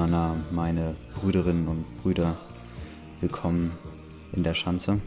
[0.00, 2.34] Na, na, meine Brüderinnen und Brüder,
[3.20, 3.72] willkommen
[4.32, 4.98] in der Schanze.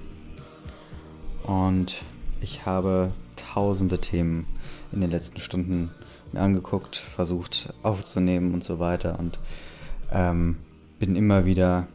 [1.41, 2.03] Und
[2.41, 4.45] ich habe tausende Themen
[4.91, 5.89] in den letzten Stunden
[6.31, 9.39] mir angeguckt, versucht aufzunehmen und so weiter und
[10.11, 10.57] ähm,
[10.99, 11.87] bin immer wieder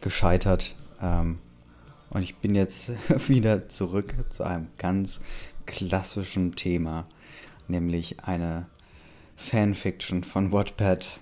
[0.00, 0.74] gescheitert.
[1.02, 1.40] Ähm,
[2.08, 2.92] und ich bin jetzt
[3.28, 5.20] wieder zurück zu einem ganz
[5.66, 7.04] klassischen Thema,
[7.68, 8.64] nämlich eine
[9.36, 11.20] Fanfiction von Wattpad.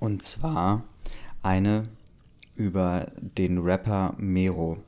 [0.00, 0.84] Und zwar
[1.42, 1.84] eine
[2.54, 4.78] über den Rapper Mero.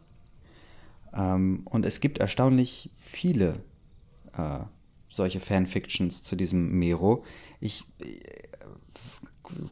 [1.13, 3.63] Ähm, und es gibt erstaunlich viele
[4.37, 4.61] äh,
[5.09, 7.25] solche Fanfictions zu diesem Mero.
[7.61, 8.19] Ich äh,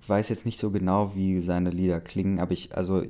[0.06, 3.02] weiß jetzt nicht so genau, wie seine Lieder klingen, aber ich, also,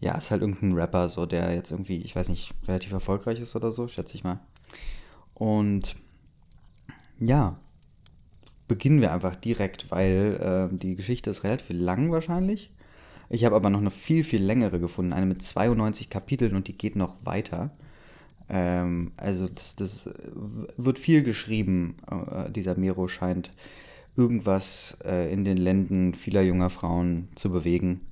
[0.00, 3.54] ja, ist halt irgendein Rapper, so, der jetzt irgendwie, ich weiß nicht, relativ erfolgreich ist
[3.54, 4.40] oder so, schätze ich mal.
[5.34, 5.96] Und
[7.20, 7.58] ja,
[8.68, 12.70] beginnen wir einfach direkt, weil äh, die Geschichte ist relativ lang wahrscheinlich.
[13.28, 16.76] Ich habe aber noch eine viel, viel längere gefunden, eine mit 92 Kapiteln und die
[16.76, 17.70] geht noch weiter.
[18.48, 20.10] Ähm, also das, das,
[20.76, 21.96] wird viel geschrieben.
[22.10, 23.50] Äh, dieser Mero scheint
[24.16, 28.02] irgendwas äh, in den Lenden vieler junger Frauen zu bewegen.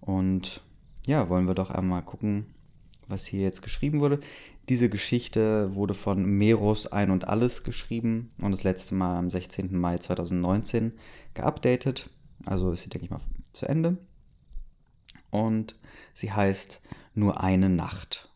[0.00, 0.62] Und
[1.06, 2.46] ja, wollen wir doch einmal gucken,
[3.12, 4.18] was hier jetzt geschrieben wurde.
[4.68, 9.78] Diese Geschichte wurde von Meros Ein und Alles geschrieben und das letzte Mal am 16.
[9.78, 10.92] Mai 2019
[11.34, 12.10] geupdatet.
[12.46, 13.20] Also ist sie, denke ich mal,
[13.52, 13.98] zu Ende.
[15.30, 15.74] Und
[16.14, 16.80] sie heißt
[17.14, 18.30] Nur eine Nacht.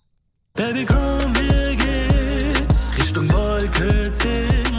[0.54, 2.66] Baby, komm, wir gehen
[2.98, 4.30] Richtung Wolke 10,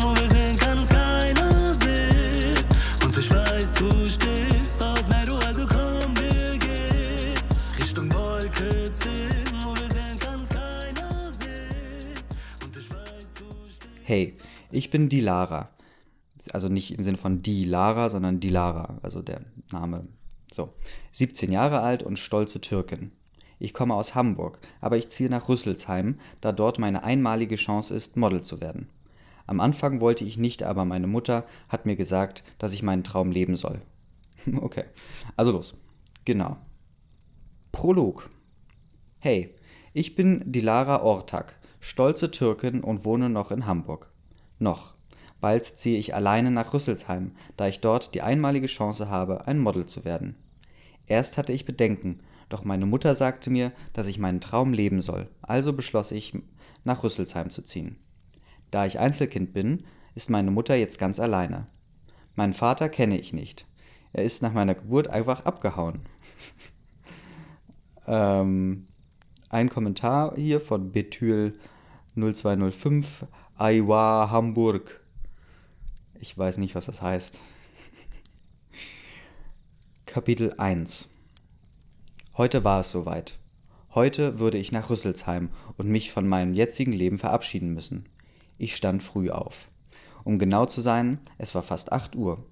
[0.01, 2.65] wo wir sind, kann uns keiner sehen.
[3.03, 4.36] Und ich weiß, du stehst
[14.07, 14.37] Hey,
[14.71, 15.67] ich bin die Lara.
[16.53, 19.41] Also nicht im Sinne von die Lara, sondern die Lara, also der
[19.73, 20.07] Name.
[20.49, 20.73] So,
[21.11, 23.11] 17 Jahre alt und stolze Türkin.
[23.59, 28.15] Ich komme aus Hamburg, aber ich ziehe nach Rüsselsheim, da dort meine einmalige Chance ist,
[28.15, 28.87] Model zu werden.
[29.45, 33.29] Am Anfang wollte ich nicht, aber meine Mutter hat mir gesagt, dass ich meinen Traum
[33.29, 33.81] leben soll.
[34.61, 34.85] okay,
[35.35, 35.73] also los.
[36.23, 36.55] Genau.
[37.73, 38.29] Prolog.
[39.19, 39.53] Hey,
[39.91, 41.56] ich bin die Lara Ortak,
[41.87, 44.11] stolze Türkin und wohne noch in Hamburg.
[44.59, 44.93] Noch.
[45.39, 49.85] Bald ziehe ich alleine nach Rüsselsheim, da ich dort die einmalige Chance habe, ein Model
[49.85, 50.35] zu werden.
[51.05, 55.29] Erst hatte ich Bedenken, doch meine Mutter sagte mir, dass ich meinen Traum leben soll,
[55.41, 56.37] also beschloss ich,
[56.83, 57.95] nach Rüsselsheim zu ziehen.
[58.69, 59.83] Da ich Einzelkind bin,
[60.13, 61.67] ist meine Mutter jetzt ganz alleine.
[62.35, 63.65] Meinen Vater kenne ich nicht.
[64.11, 66.01] Er ist nach meiner Geburt einfach abgehauen.
[68.07, 68.87] ähm,
[69.47, 71.57] ein Kommentar hier von Betül
[72.17, 74.99] 0205 Aiwa Hamburg.
[76.19, 77.39] Ich weiß nicht, was das heißt.
[80.07, 81.09] Kapitel 1
[82.35, 83.37] Heute war es soweit.
[83.93, 88.05] Heute würde ich nach Rüsselsheim und mich von meinem jetzigen Leben verabschieden müssen.
[88.57, 89.67] Ich stand früh auf.
[90.23, 92.43] Um genau zu sein, es war fast 8 Uhr.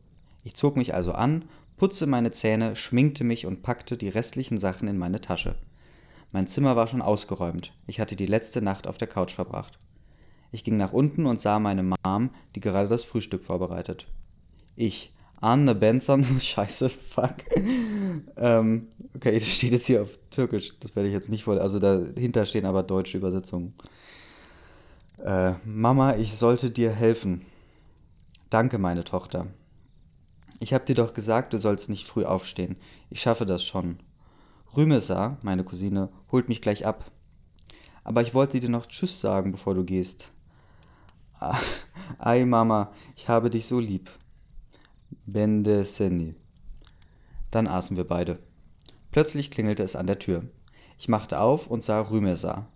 [0.44, 1.46] Ich zog mich also an,
[1.78, 5.56] putzte meine Zähne, schminkte mich und packte die restlichen Sachen in meine Tasche.
[6.36, 7.72] Mein Zimmer war schon ausgeräumt.
[7.88, 9.80] Ich hatte die letzte Nacht auf der Couch verbracht.
[10.52, 14.06] Ich ging nach unten und sah meine Mom, die gerade das Frühstück vorbereitet.
[14.76, 17.36] Ich, Anne Benson, scheiße, fuck.
[18.36, 21.80] ähm, okay, das steht jetzt hier auf Türkisch, das werde ich jetzt nicht voll, also
[21.80, 23.74] dahinter stehen aber deutsche Übersetzungen.
[25.24, 27.46] Äh, Mama, ich sollte dir helfen.
[28.50, 29.48] Danke, meine Tochter.
[30.60, 32.76] Ich hab dir doch gesagt, du sollst nicht früh aufstehen.
[33.10, 34.00] Ich schaffe das schon.
[34.76, 37.12] Rümesa, meine Cousine, holt mich gleich ab.
[38.04, 40.32] Aber ich wollte dir noch Tschüss sagen, bevor du gehst.
[42.20, 44.10] Ei, Mama, ich habe dich so lieb.
[45.26, 46.36] Bende Seni.
[47.52, 48.40] Dann aßen wir beide.
[49.12, 50.44] Plötzlich klingelte es an der Tür.
[50.98, 52.68] Ich machte auf und sah Rümesa.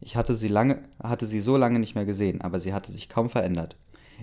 [0.00, 3.08] Ich hatte sie, lange, hatte sie so lange nicht mehr gesehen, aber sie hatte sich
[3.08, 3.76] kaum verändert.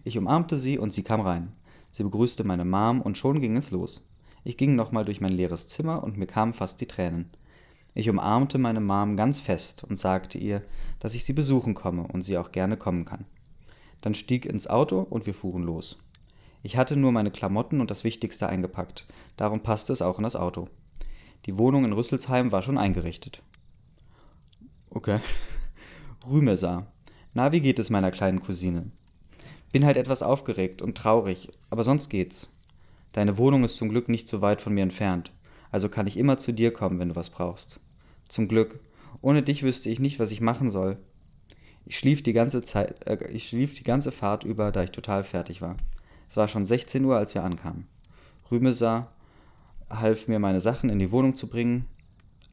[0.03, 1.53] Ich umarmte sie und sie kam rein.
[1.91, 4.03] Sie begrüßte meine Mom und schon ging es los.
[4.43, 7.29] Ich ging nochmal durch mein leeres Zimmer und mir kamen fast die Tränen.
[7.93, 10.63] Ich umarmte meine Mom ganz fest und sagte ihr,
[10.99, 13.25] dass ich sie besuchen komme und sie auch gerne kommen kann.
[14.01, 15.97] Dann stieg ins Auto und wir fuhren los.
[16.61, 19.05] Ich hatte nur meine Klamotten und das Wichtigste eingepackt,
[19.37, 20.67] darum passte es auch in das Auto.
[21.45, 23.41] Die Wohnung in Rüsselsheim war schon eingerichtet.
[24.89, 25.19] Okay.
[26.29, 26.87] Rümesar.
[27.33, 28.91] Na, wie geht es meiner kleinen Cousine?
[29.71, 32.49] Bin halt etwas aufgeregt und traurig, aber sonst geht's.
[33.13, 35.31] Deine Wohnung ist zum Glück nicht so weit von mir entfernt,
[35.71, 37.79] also kann ich immer zu dir kommen, wenn du was brauchst.
[38.27, 38.79] Zum Glück.
[39.21, 40.97] Ohne dich wüsste ich nicht, was ich machen soll.
[41.85, 45.23] Ich schlief die ganze Zeit, äh, ich schlief die ganze Fahrt über, da ich total
[45.23, 45.75] fertig war.
[46.29, 47.87] Es war schon 16 Uhr, als wir ankamen.
[48.51, 49.09] Rümesa
[49.89, 51.87] half mir meine Sachen in die Wohnung zu bringen,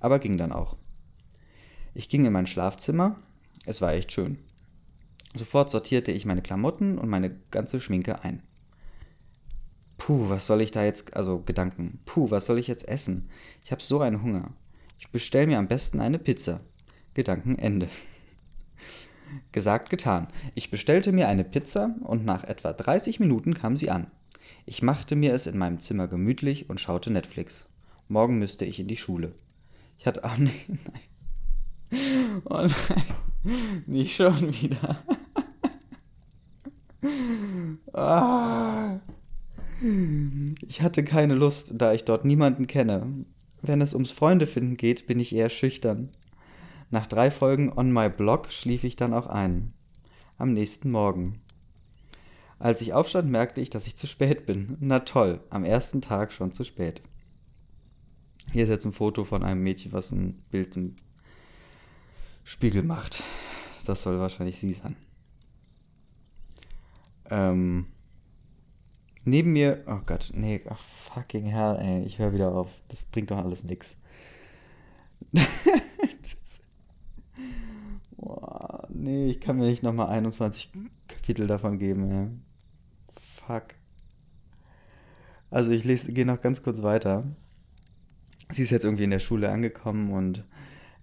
[0.00, 0.76] aber ging dann auch.
[1.94, 3.16] Ich ging in mein Schlafzimmer,
[3.66, 4.38] es war echt schön.
[5.34, 8.42] Sofort sortierte ich meine Klamotten und meine ganze Schminke ein.
[9.98, 13.28] Puh, was soll ich da jetzt, also Gedanken, puh, was soll ich jetzt essen?
[13.64, 14.52] Ich habe so einen Hunger.
[14.98, 16.60] Ich bestell mir am besten eine Pizza.
[17.14, 17.88] Gedanken Ende.
[19.52, 20.28] Gesagt, getan.
[20.54, 24.10] Ich bestellte mir eine Pizza und nach etwa 30 Minuten kam sie an.
[24.66, 27.66] Ich machte mir es in meinem Zimmer gemütlich und schaute Netflix.
[28.08, 29.34] Morgen müsste ich in die Schule.
[29.98, 30.20] Ich hatte.
[30.24, 30.52] Oh nein,
[31.90, 32.42] nein.
[32.44, 33.84] Oh nein.
[33.86, 35.02] Nicht schon wieder.
[37.92, 39.00] ah.
[39.80, 43.24] Ich hatte keine Lust, da ich dort niemanden kenne.
[43.62, 46.10] Wenn es ums Freunde finden geht, bin ich eher schüchtern.
[46.90, 49.72] Nach drei Folgen On My Blog schlief ich dann auch ein.
[50.38, 51.40] Am nächsten Morgen.
[52.58, 54.76] Als ich aufstand, merkte ich, dass ich zu spät bin.
[54.80, 57.02] Na toll, am ersten Tag schon zu spät.
[58.52, 60.94] Hier ist jetzt ein Foto von einem Mädchen, was ein Bild im
[62.44, 63.22] Spiegel macht.
[63.84, 64.96] Das soll wahrscheinlich sie sein.
[67.28, 67.86] Ähm,
[69.26, 70.76] neben mir, oh Gott, nee, oh
[71.12, 72.70] fucking hell, ey, ich höre wieder auf.
[72.88, 73.98] Das bringt doch alles nix.
[78.16, 80.72] Boah, nee, ich kann mir nicht nochmal 21
[81.08, 82.28] Kapitel davon geben, ey.
[83.46, 83.74] Fuck.
[85.50, 87.24] Also ich gehe noch ganz kurz weiter.
[88.50, 90.44] Sie ist jetzt irgendwie in der Schule angekommen und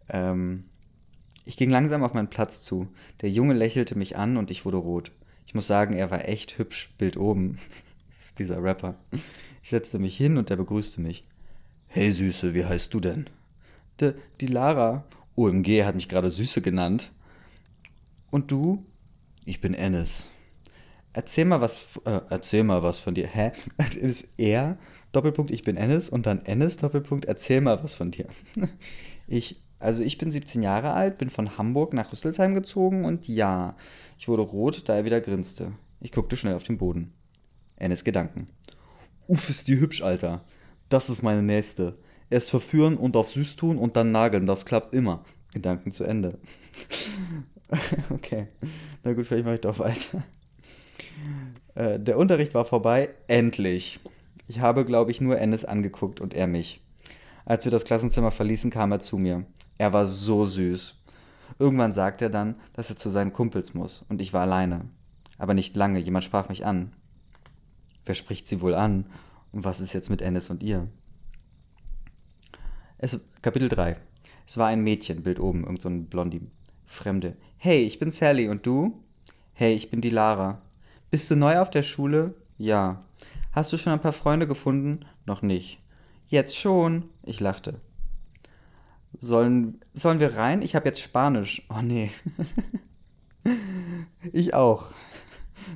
[0.09, 0.65] ähm,
[1.45, 2.87] ich ging langsam auf meinen Platz zu.
[3.21, 5.11] Der Junge lächelte mich an und ich wurde rot.
[5.45, 6.93] Ich muss sagen, er war echt hübsch.
[6.97, 7.57] Bild oben.
[8.23, 8.95] das ist dieser Rapper.
[9.61, 11.25] Ich setzte mich hin und er begrüßte mich.
[11.87, 13.29] Hey Süße, wie heißt du denn?
[13.99, 15.03] De, die Lara.
[15.35, 17.11] OMG hat mich gerade Süße genannt.
[18.31, 18.85] Und du?
[19.43, 20.29] Ich bin Ennis.
[21.11, 23.27] Erzähl mal was, äh, erzähl mal was von dir.
[23.27, 23.51] Hä?
[23.99, 24.77] Ist er,
[25.11, 28.27] Doppelpunkt, ich bin Ennis und dann Ennis, Doppelpunkt, erzähl mal was von dir.
[29.25, 33.77] Ich, also ich bin 17 Jahre alt, bin von Hamburg nach Rüsselsheim gezogen und ja,
[34.19, 35.71] ich wurde rot, da er wieder grinste.
[36.01, 37.13] Ich guckte schnell auf den Boden.
[37.83, 38.47] Ennis Gedanken.
[39.27, 40.43] Uff, ist die hübsch, Alter.
[40.89, 41.95] Das ist meine nächste.
[42.29, 45.23] Erst verführen und auf süß tun und dann nageln, das klappt immer.
[45.53, 46.39] Gedanken zu Ende.
[48.09, 48.47] okay.
[49.03, 50.23] Na gut, vielleicht mache ich doch weiter.
[51.75, 53.99] Äh, der Unterricht war vorbei, endlich.
[54.47, 56.81] Ich habe, glaube ich, nur Ennis angeguckt und er mich.
[57.45, 59.45] Als wir das Klassenzimmer verließen, kam er zu mir.
[59.77, 60.99] Er war so süß.
[61.59, 64.85] Irgendwann sagte er dann, dass er zu seinen Kumpels muss, und ich war alleine.
[65.37, 66.93] Aber nicht lange, jemand sprach mich an.
[68.05, 69.05] Wer spricht sie wohl an?
[69.51, 70.87] Und was ist jetzt mit Ennis und ihr?
[72.97, 73.97] Es, Kapitel 3.
[74.47, 76.41] Es war ein Mädchen, Bild oben, irgend so ein Blondie.
[76.85, 77.35] Fremde.
[77.57, 79.03] Hey, ich bin Sally und du?
[79.53, 80.61] Hey, ich bin die Lara.
[81.11, 82.33] Bist du neu auf der Schule?
[82.57, 82.99] Ja.
[83.51, 85.05] Hast du schon ein paar Freunde gefunden?
[85.25, 85.79] Noch nicht.
[86.27, 87.09] Jetzt schon.
[87.23, 87.79] Ich lachte.
[89.17, 90.61] Sollen, sollen wir rein?
[90.61, 91.61] Ich habe jetzt Spanisch.
[91.69, 92.11] Oh nee.
[94.33, 94.93] ich auch.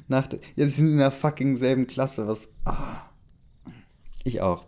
[0.07, 2.27] Nach, jetzt sind wir in der fucking selben Klasse.
[2.27, 2.49] Was.
[2.65, 3.09] Ah.
[4.23, 4.65] Ich auch.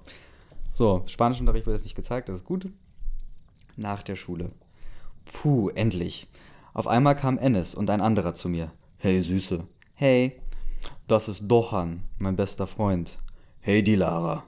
[0.72, 2.70] So, Spanischunterricht wird jetzt nicht gezeigt, das ist gut.
[3.76, 4.52] Nach der Schule.
[5.26, 6.28] Puh, endlich.
[6.74, 8.72] Auf einmal kam Ennis und ein anderer zu mir.
[8.98, 9.66] Hey, Süße.
[9.94, 10.40] Hey.
[11.08, 13.20] Das ist Dohan, mein bester Freund.
[13.60, 14.44] Hey, die Lara.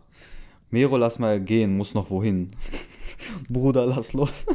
[0.70, 2.52] Mero, lass mal gehen, muss noch wohin.
[3.50, 4.46] Bruder, lass los.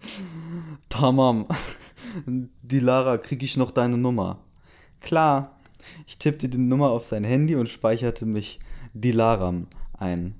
[0.88, 1.46] Tamam.
[2.26, 4.40] Die Lara, krieg ich noch deine Nummer?
[5.02, 5.56] Klar.
[6.06, 8.60] Ich tippte die Nummer auf sein Handy und speicherte mich
[8.94, 9.66] Dilaram
[9.98, 10.36] ein.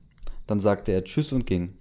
[0.47, 1.75] Dann sagte er Tschüss und ging.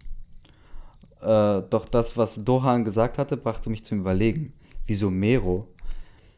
[1.21, 4.53] Äh, doch das, was Dohan gesagt hatte, brachte mich zum Überlegen.
[4.87, 5.67] Wieso Mero?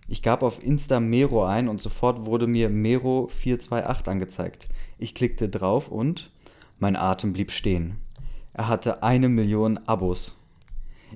[0.10, 4.68] Ich gab auf Insta Mero ein und sofort wurde mir Mero 428 angezeigt.
[4.98, 6.30] Ich klickte drauf und
[6.78, 7.98] mein Atem blieb stehen.
[8.54, 10.36] Er hatte eine Million Abos.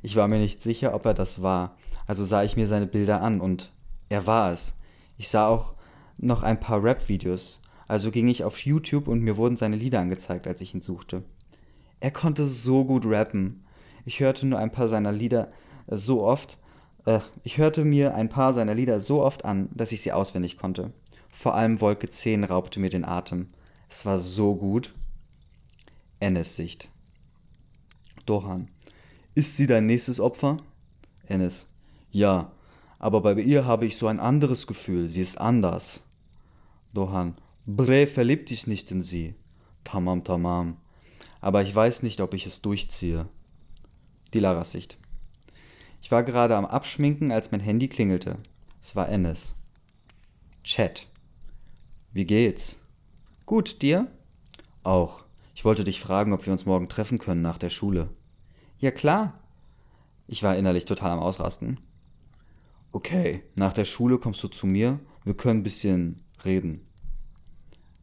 [0.02, 3.22] Ich war mir nicht sicher, ob er das war, also sah ich mir seine Bilder
[3.22, 3.72] an und
[4.10, 4.77] er war es.
[5.18, 5.74] Ich sah auch
[6.18, 10.48] noch ein paar Rap-Videos, also ging ich auf YouTube und mir wurden seine Lieder angezeigt,
[10.48, 11.24] als ich ihn suchte.
[12.00, 13.66] Er konnte so gut rappen.
[14.06, 15.52] Ich hörte nur ein paar seiner Lieder
[15.88, 16.58] so oft,
[17.08, 20.58] äh, ich hörte mir ein paar seiner Lieder so oft an, dass ich sie auswendig
[20.58, 20.92] konnte.
[21.34, 23.48] Vor allem Wolke 10 raubte mir den Atem.
[23.90, 24.94] Es war so gut.
[26.20, 26.90] Ennis Sicht.
[28.26, 28.68] Dohan.
[29.36, 30.58] Ist sie dein nächstes Opfer?
[31.28, 31.68] Ennis.
[32.12, 32.52] Ja,
[33.00, 35.08] aber bei ihr habe ich so ein anderes Gefühl.
[35.08, 36.04] Sie ist anders.
[36.94, 37.36] Dohan.
[37.66, 39.36] Bre, verlieb dich nicht in sie.
[39.84, 40.78] Tamam, tamam.
[41.42, 43.28] Aber ich weiß nicht, ob ich es durchziehe.
[44.34, 44.98] Die Laras Sicht.
[46.02, 48.38] Ich war gerade am Abschminken, als mein Handy klingelte.
[48.82, 49.56] Es war Ennis.
[50.64, 51.08] Chat.
[52.14, 52.78] Wie geht's?
[53.46, 54.08] Gut, dir?
[54.84, 55.24] Auch.
[55.54, 58.10] Ich wollte dich fragen, ob wir uns morgen treffen können nach der Schule.
[58.80, 59.34] Ja klar.
[60.28, 61.80] Ich war innerlich total am Ausrasten.
[62.98, 66.88] Okay, nach der Schule kommst du zu mir, wir können ein bisschen reden.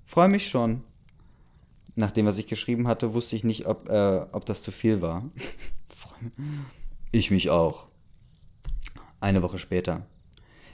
[0.04, 0.84] Freue mich schon.
[1.96, 5.02] Nach dem, was ich geschrieben hatte, wusste ich nicht, ob, äh, ob das zu viel
[5.02, 5.28] war.
[7.10, 7.88] ich mich auch.
[9.18, 10.06] Eine Woche später.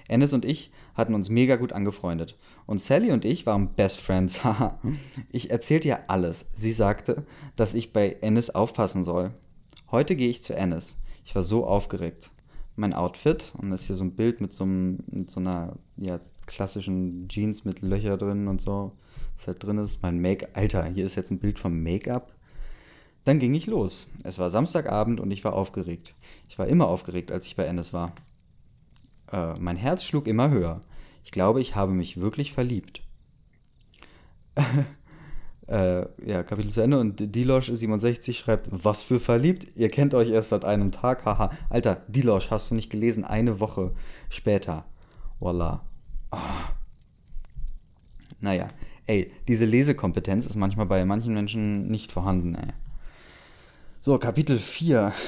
[0.07, 2.37] Ennis und ich hatten uns mega gut angefreundet.
[2.67, 4.43] Und Sally und ich waren Best Friends.
[5.33, 6.51] ich erzählte ihr alles.
[6.55, 7.25] Sie sagte,
[7.57, 9.33] dass ich bei Ennis aufpassen soll.
[9.91, 10.99] Heute gehe ich zu Ennis.
[11.25, 12.31] Ich war so aufgeregt.
[12.81, 15.77] Mein Outfit, und das ist hier so ein Bild mit so, einem, mit so einer
[15.99, 18.93] ja, klassischen Jeans mit Löcher drin und so,
[19.37, 20.03] was halt drin ist.
[20.03, 20.51] Mein Make-up.
[20.55, 22.33] Alter, hier ist jetzt ein Bild vom Make-up.
[23.25, 24.09] Dann ging ich los.
[24.25, 26.15] Es war Samstagabend und ich war aufgeregt.
[26.49, 28.15] Ich war immer aufgeregt, als ich bei Ennis war.
[29.31, 30.81] Äh, mein Herz schlug immer höher.
[31.23, 33.03] Ich glaube, ich habe mich wirklich verliebt.
[35.71, 39.67] äh, ja, Kapitel zu Ende und Dilosh67 schreibt, was für verliebt?
[39.77, 41.51] Ihr kennt euch erst seit einem Tag, haha.
[41.69, 43.25] Alter, Dilosh, hast du nicht gelesen?
[43.25, 43.93] Eine Woche
[44.29, 44.85] später.
[45.39, 45.85] Voila.
[46.33, 46.39] Oh.
[48.41, 48.69] Naja,
[49.07, 52.73] ey, diese Lesekompetenz ist manchmal bei manchen Menschen nicht vorhanden, ey.
[54.01, 55.13] So, Kapitel 4.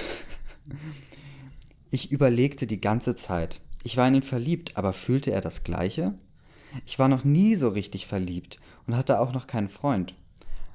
[1.95, 3.61] Ich überlegte die ganze Zeit.
[3.85, 6.15] Ich war in ihn verliebt, aber fühlte er das Gleiche?
[6.87, 10.15] Ich war noch nie so richtig verliebt und hatte auch noch keinen Freund.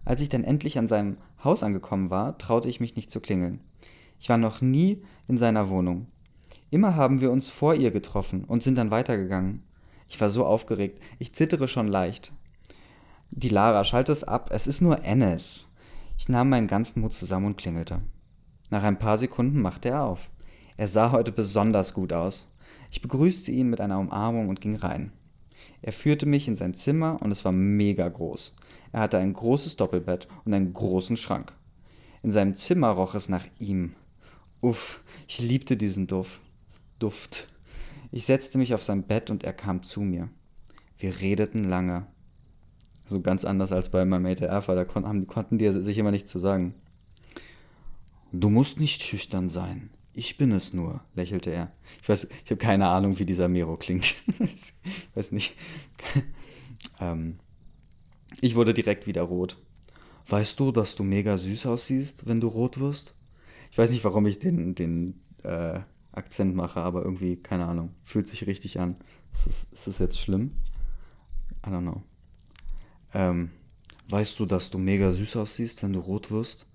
[0.07, 3.59] Als ich dann endlich an seinem Haus angekommen war, traute ich mich nicht zu klingeln.
[4.21, 6.07] Ich war noch nie in seiner Wohnung.
[6.71, 9.63] Immer haben wir uns vor ihr getroffen und sind dann weitergegangen.
[10.07, 12.31] Ich war so aufgeregt, ich zittere schon leicht.
[13.31, 15.65] Die Lara, schalte es ab, es ist nur Ennis.
[16.17, 17.99] Ich nahm meinen ganzen Mut zusammen und klingelte.
[18.69, 20.29] Nach ein paar Sekunden machte er auf.
[20.77, 22.55] Er sah heute besonders gut aus.
[22.91, 25.11] Ich begrüßte ihn mit einer Umarmung und ging rein.
[25.81, 28.55] Er führte mich in sein Zimmer und es war mega groß.
[28.91, 31.53] Er hatte ein großes Doppelbett und einen großen Schrank.
[32.23, 33.93] In seinem Zimmer roch es nach ihm.
[34.61, 36.39] Uff, ich liebte diesen Duft.
[36.99, 37.47] Duft.
[38.11, 40.29] Ich setzte mich auf sein Bett und er kam zu mir.
[40.97, 42.07] Wir redeten lange.
[43.05, 46.39] So ganz anders als bei meinem ATR, da kon konnten die sich immer nicht zu
[46.39, 46.73] sagen.
[48.31, 49.89] Du musst nicht schüchtern sein.
[50.13, 51.71] Ich bin es nur, lächelte er.
[52.01, 54.15] Ich weiß, ich habe keine Ahnung, wie dieser Mero klingt.
[54.39, 54.73] ich
[55.13, 55.55] weiß nicht.
[56.99, 57.39] ähm,
[58.41, 59.57] ich wurde direkt wieder rot.
[60.29, 63.13] Weißt du, dass du mega süß aussiehst, wenn du rot wirst?
[63.71, 65.79] Ich weiß nicht, warum ich den, den äh,
[66.11, 68.95] Akzent mache, aber irgendwie, keine Ahnung, fühlt sich richtig an.
[69.31, 70.49] Ist das, ist das jetzt schlimm?
[71.65, 72.03] I don't know.
[73.13, 73.51] Ähm,
[74.09, 76.65] weißt du, dass du mega süß aussiehst, wenn du rot wirst?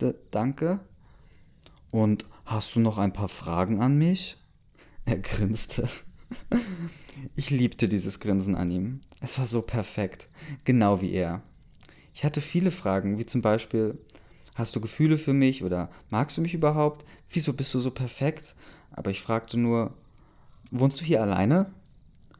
[0.00, 0.80] D danke.
[1.90, 4.36] Und hast du noch ein paar Fragen an mich?
[5.04, 5.88] Er grinste.
[7.34, 9.00] Ich liebte dieses Grinsen an ihm.
[9.20, 10.28] Es war so perfekt,
[10.64, 11.42] genau wie er.
[12.14, 13.98] Ich hatte viele Fragen, wie zum Beispiel,
[14.54, 17.04] hast du Gefühle für mich oder magst du mich überhaupt?
[17.30, 18.54] Wieso bist du so perfekt?
[18.90, 19.94] Aber ich fragte nur,
[20.70, 21.72] wohnst du hier alleine?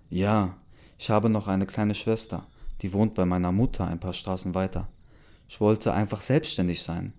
[0.09, 0.57] Ja,
[0.99, 2.47] ich habe noch eine kleine Schwester,
[2.81, 4.89] die wohnt bei meiner Mutter ein paar Straßen weiter.
[5.49, 7.13] Ich wollte einfach selbstständig sein.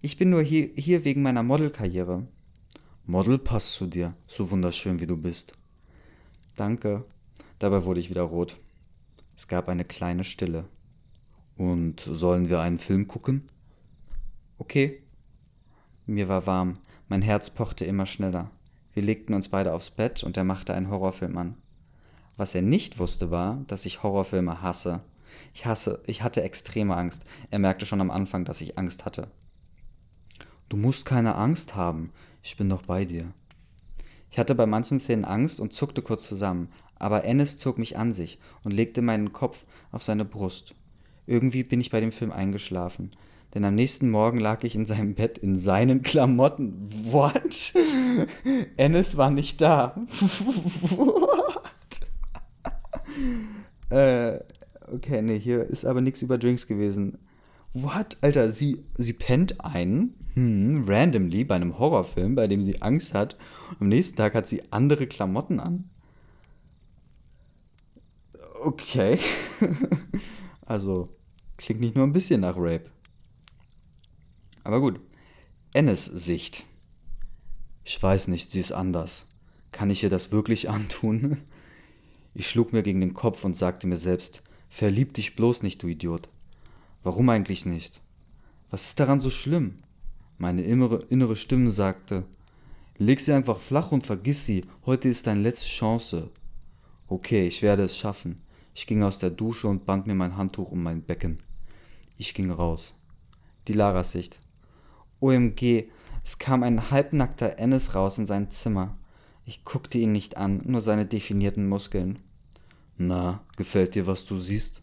[0.00, 2.26] Ich bin nur hier, hier wegen meiner Modelkarriere.
[3.04, 5.57] Model passt zu dir, so wunderschön wie du bist.
[6.58, 7.04] Danke.
[7.60, 8.58] Dabei wurde ich wieder rot.
[9.36, 10.64] Es gab eine kleine Stille.
[11.56, 13.48] Und sollen wir einen Film gucken?
[14.58, 15.00] Okay.
[16.06, 16.74] Mir war warm,
[17.06, 18.50] mein Herz pochte immer schneller.
[18.92, 21.56] Wir legten uns beide aufs Bett und er machte einen Horrorfilm an.
[22.36, 25.00] Was er nicht wusste war, dass ich Horrorfilme hasse.
[25.54, 27.22] Ich hasse, ich hatte extreme Angst.
[27.52, 29.28] Er merkte schon am Anfang, dass ich Angst hatte.
[30.68, 32.10] Du musst keine Angst haben,
[32.42, 33.32] ich bin doch bei dir.
[34.30, 38.12] Ich hatte bei manchen Szenen Angst und zuckte kurz zusammen, aber Ennis zog mich an
[38.12, 40.74] sich und legte meinen Kopf auf seine Brust.
[41.26, 43.10] Irgendwie bin ich bei dem Film eingeschlafen,
[43.54, 46.90] denn am nächsten Morgen lag ich in seinem Bett in seinen Klamotten.
[47.10, 47.74] What?
[48.76, 49.94] Ennis war nicht da.
[50.90, 52.00] What?
[53.90, 54.38] äh,
[54.92, 57.18] okay, nee, hier ist aber nichts über Drinks gewesen.
[57.74, 58.18] What?
[58.22, 63.36] Alter, sie, sie pennt ein hm, randomly bei einem Horrorfilm, bei dem sie Angst hat.
[63.80, 65.90] Am nächsten Tag hat sie andere Klamotten an.
[68.62, 69.18] Okay.
[70.66, 71.08] also,
[71.56, 72.86] klingt nicht nur ein bisschen nach Rape.
[74.62, 75.00] Aber gut.
[75.74, 76.64] Ennis Sicht.
[77.84, 79.26] Ich weiß nicht, sie ist anders.
[79.72, 81.38] Kann ich ihr das wirklich antun?
[82.34, 85.88] Ich schlug mir gegen den Kopf und sagte mir selbst, verlieb dich bloß nicht, du
[85.88, 86.28] Idiot.
[87.02, 88.00] Warum eigentlich nicht?
[88.70, 89.78] Was ist daran so schlimm?
[90.38, 92.24] Meine innere, innere Stimme sagte,
[92.96, 96.30] leg sie einfach flach und vergiss sie, heute ist deine letzte Chance.
[97.08, 98.40] Okay, ich werde es schaffen.
[98.72, 101.40] Ich ging aus der Dusche und band mir mein Handtuch um mein Becken.
[102.16, 102.94] Ich ging raus.
[103.66, 104.38] Die Lara-Sicht.
[105.18, 105.88] OMG,
[106.22, 108.96] es kam ein halbnackter Ennis raus in sein Zimmer.
[109.44, 112.16] Ich guckte ihn nicht an, nur seine definierten Muskeln.
[112.96, 114.82] Na, gefällt dir, was du siehst?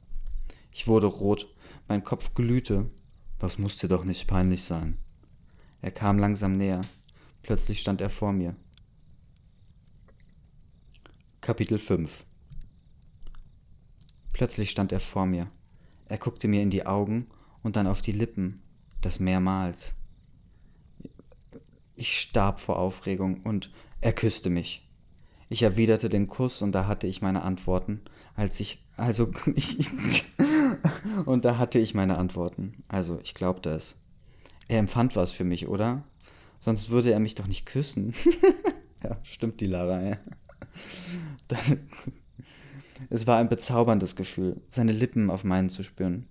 [0.73, 1.47] Ich wurde rot,
[1.87, 2.89] mein Kopf glühte.
[3.39, 4.97] Das muss dir doch nicht peinlich sein.
[5.85, 6.81] Er kam langsam näher.
[7.43, 8.55] Plötzlich stand er vor mir.
[11.41, 12.25] Kapitel 5
[14.33, 15.47] Plötzlich stand er vor mir.
[16.07, 17.27] Er guckte mir in die Augen
[17.61, 18.63] und dann auf die Lippen,
[19.01, 19.93] das mehrmals.
[21.95, 24.89] Ich starb vor Aufregung und er küsste mich.
[25.49, 28.01] Ich erwiderte den Kuss und da hatte ich meine Antworten,
[28.33, 29.31] als ich, also,
[31.27, 32.83] und da hatte ich meine Antworten.
[32.87, 33.95] Also, ich glaubte es.
[34.67, 36.03] Er empfand was für mich, oder?
[36.59, 38.13] Sonst würde er mich doch nicht küssen.
[39.03, 40.17] ja, stimmt die Lara, ja.
[43.09, 46.27] es war ein bezauberndes Gefühl, seine Lippen auf meinen zu spüren.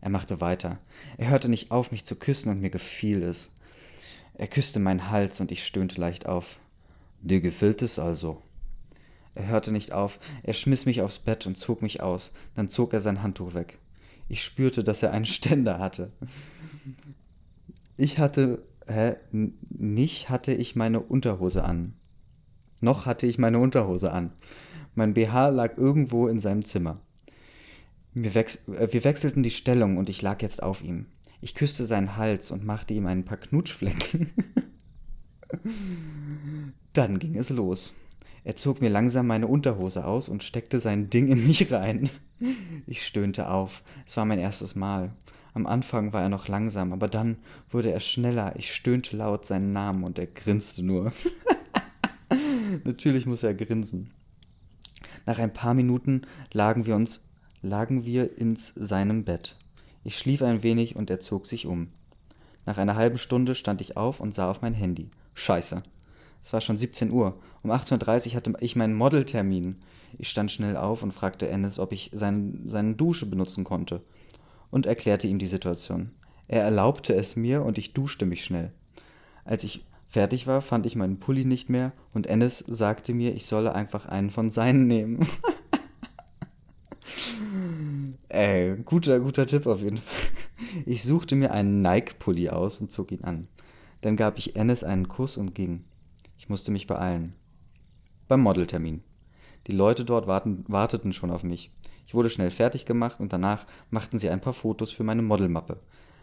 [0.00, 0.78] Er machte weiter.
[1.18, 3.52] Er hörte nicht auf, mich zu küssen, und mir gefiel es.
[4.34, 6.58] Er küsste meinen Hals, und ich stöhnte leicht auf.
[7.20, 8.42] Dir gefällt es also?
[9.34, 12.92] Er hörte nicht auf, er schmiss mich aufs Bett und zog mich aus, dann zog
[12.92, 13.78] er sein Handtuch weg.
[14.28, 16.12] Ich spürte, dass er einen Ständer hatte.
[17.96, 21.94] Ich hatte, hä, nicht hatte ich meine Unterhose an.
[22.80, 24.32] Noch hatte ich meine Unterhose an.
[24.94, 27.00] Mein BH lag irgendwo in seinem Zimmer.
[28.12, 31.06] Wir, wechs äh, wir wechselten die Stellung und ich lag jetzt auf ihm.
[31.40, 34.30] Ich küsste seinen Hals und machte ihm ein paar Knutschflecken.
[36.92, 37.92] Dann ging es los.
[38.44, 42.10] Er zog mir langsam meine Unterhose aus und steckte sein Ding in mich rein.
[42.86, 43.82] Ich stöhnte auf.
[44.06, 45.12] Es war mein erstes Mal.
[45.54, 47.38] Am Anfang war er noch langsam, aber dann
[47.70, 48.54] wurde er schneller.
[48.56, 51.12] Ich stöhnte laut seinen Namen und er grinste nur.
[52.84, 54.10] Natürlich muss er grinsen.
[55.26, 57.20] Nach ein paar Minuten lagen wir uns,
[57.62, 59.56] lagen wir ins seinem Bett.
[60.02, 61.88] Ich schlief ein wenig und er zog sich um.
[62.66, 65.08] Nach einer halben Stunde stand ich auf und sah auf mein Handy.
[65.34, 65.82] Scheiße.
[66.42, 67.38] Es war schon 17 Uhr.
[67.62, 69.76] Um 18.30 Uhr hatte ich meinen Modeltermin.
[70.18, 74.02] Ich stand schnell auf und fragte Ennis, ob ich sein, seine Dusche benutzen konnte
[74.74, 76.10] und erklärte ihm die Situation.
[76.48, 78.72] Er erlaubte es mir und ich duschte mich schnell.
[79.44, 83.46] Als ich fertig war, fand ich meinen Pulli nicht mehr und Ennis sagte mir, ich
[83.46, 85.28] solle einfach einen von seinen nehmen.
[88.28, 90.16] Ey, guter, guter Tipp auf jeden Fall.
[90.86, 93.46] Ich suchte mir einen Nike-Pulli aus und zog ihn an.
[94.00, 95.84] Dann gab ich Ennis einen Kuss und ging.
[96.36, 97.34] Ich musste mich beeilen.
[98.26, 99.04] Beim Modeltermin.
[99.68, 101.70] Die Leute dort warten, warteten schon auf mich.
[102.14, 105.78] Wurde schnell fertig gemacht und danach machten sie ein paar Fotos für meine Modelmappe.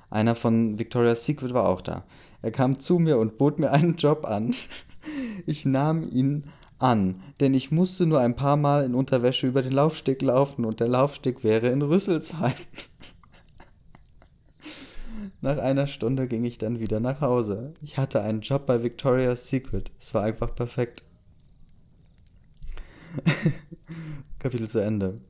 [0.10, 2.04] Einer von Victoria's Secret war auch da.
[2.41, 4.54] Er kam zu mir und bot mir einen Job an.
[5.47, 6.43] Ich nahm ihn
[6.77, 10.80] an, denn ich musste nur ein paar Mal in Unterwäsche über den Laufsteg laufen und
[10.80, 12.54] der Laufsteg wäre in Rüsselsheim.
[15.41, 17.73] Nach einer Stunde ging ich dann wieder nach Hause.
[17.82, 19.91] Ich hatte einen Job bei Victoria's Secret.
[19.99, 21.04] Es war einfach perfekt.
[24.41, 25.21] Kapitel zu Ende.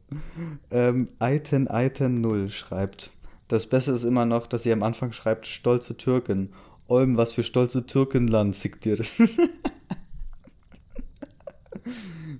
[0.71, 3.11] Ähm, Aiten Aiten 0 schreibt.
[3.47, 6.53] Das Beste ist immer noch, dass sie am Anfang schreibt, stolze Türken.
[6.87, 9.03] Olm, was für stolze Türkenland sieht dir.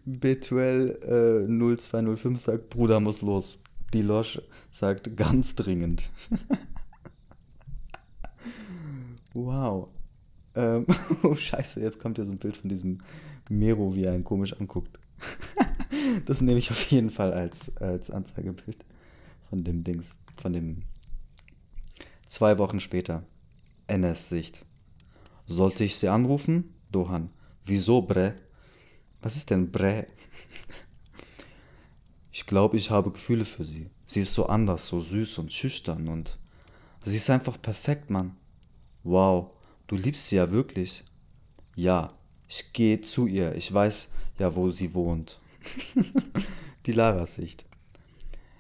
[0.05, 3.59] Betuel äh, 0205 sagt, Bruder muss los.
[3.93, 6.09] Die Losch sagt, ganz dringend.
[9.33, 9.87] Wow.
[10.55, 10.85] Ähm,
[11.23, 12.99] oh, scheiße, jetzt kommt hier so ein Bild von diesem
[13.49, 14.99] Mero, wie er ihn komisch anguckt.
[16.25, 18.85] das nehme ich auf jeden Fall als, als Anzeigebild
[19.49, 20.83] von dem Dings, von dem.
[22.25, 23.23] Zwei Wochen später.
[23.87, 24.63] NS-Sicht.
[25.47, 26.73] Sollte ich sie anrufen?
[26.91, 27.29] Dohan.
[27.65, 28.35] Wieso, Bre?
[29.21, 30.07] Was ist denn Bre?
[32.33, 33.89] Ich glaube, ich habe Gefühle für sie.
[34.05, 36.39] Sie ist so anders, so süß und schüchtern und
[37.03, 38.37] sie ist einfach perfekt, Mann.
[39.03, 39.53] Wow,
[39.87, 41.03] du liebst sie ja wirklich.
[41.75, 42.07] Ja,
[42.47, 43.53] ich gehe zu ihr.
[43.55, 44.07] Ich weiß
[44.39, 45.39] ja, wo sie wohnt.
[46.85, 47.65] die Laras Sicht.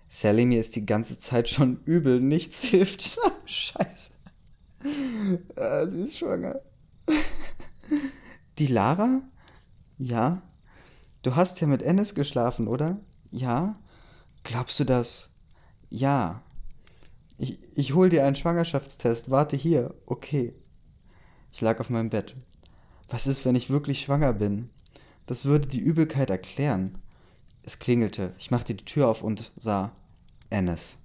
[0.09, 2.19] Sally, mir ist die ganze Zeit schon übel.
[2.19, 3.17] Nichts hilft.
[3.45, 4.11] Scheiße.
[5.55, 6.59] Ah, sie ist schwanger.
[8.57, 9.21] Die Lara?
[9.97, 10.41] Ja.
[11.21, 12.99] Du hast ja mit Ennis geschlafen, oder?
[13.29, 13.79] Ja.
[14.43, 15.29] Glaubst du das?
[15.89, 16.43] Ja.
[17.37, 19.29] Ich, ich hol dir einen Schwangerschaftstest.
[19.29, 19.95] Warte hier.
[20.05, 20.53] Okay.
[21.53, 22.35] Ich lag auf meinem Bett.
[23.09, 24.69] Was ist, wenn ich wirklich schwanger bin?
[25.25, 26.97] Das würde die Übelkeit erklären.
[27.63, 28.33] Es klingelte.
[28.37, 29.91] Ich machte die Tür auf und sah
[30.49, 30.97] Ennis.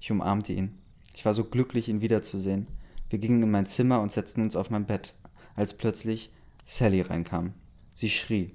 [0.00, 0.78] Ich umarmte ihn.
[1.14, 2.66] Ich war so glücklich, ihn wiederzusehen.
[3.10, 5.14] Wir gingen in mein Zimmer und setzten uns auf mein Bett,
[5.54, 6.30] als plötzlich
[6.64, 7.52] Sally reinkam.
[7.94, 8.54] Sie schrie.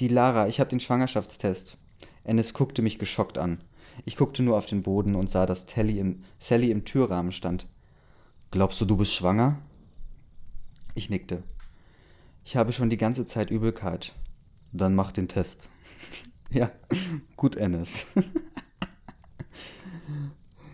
[0.00, 1.76] Die Lara, ich hab den Schwangerschaftstest.
[2.24, 3.62] Ennis guckte mich geschockt an.
[4.04, 7.66] Ich guckte nur auf den Boden und sah, dass im, Sally im Türrahmen stand.
[8.50, 9.58] Glaubst du, du bist schwanger?
[10.94, 11.42] Ich nickte.
[12.46, 14.14] Ich habe schon die ganze Zeit Übelkeit.
[14.72, 15.68] Dann mach den Test.
[16.50, 16.70] ja,
[17.36, 18.06] gut, Ennis.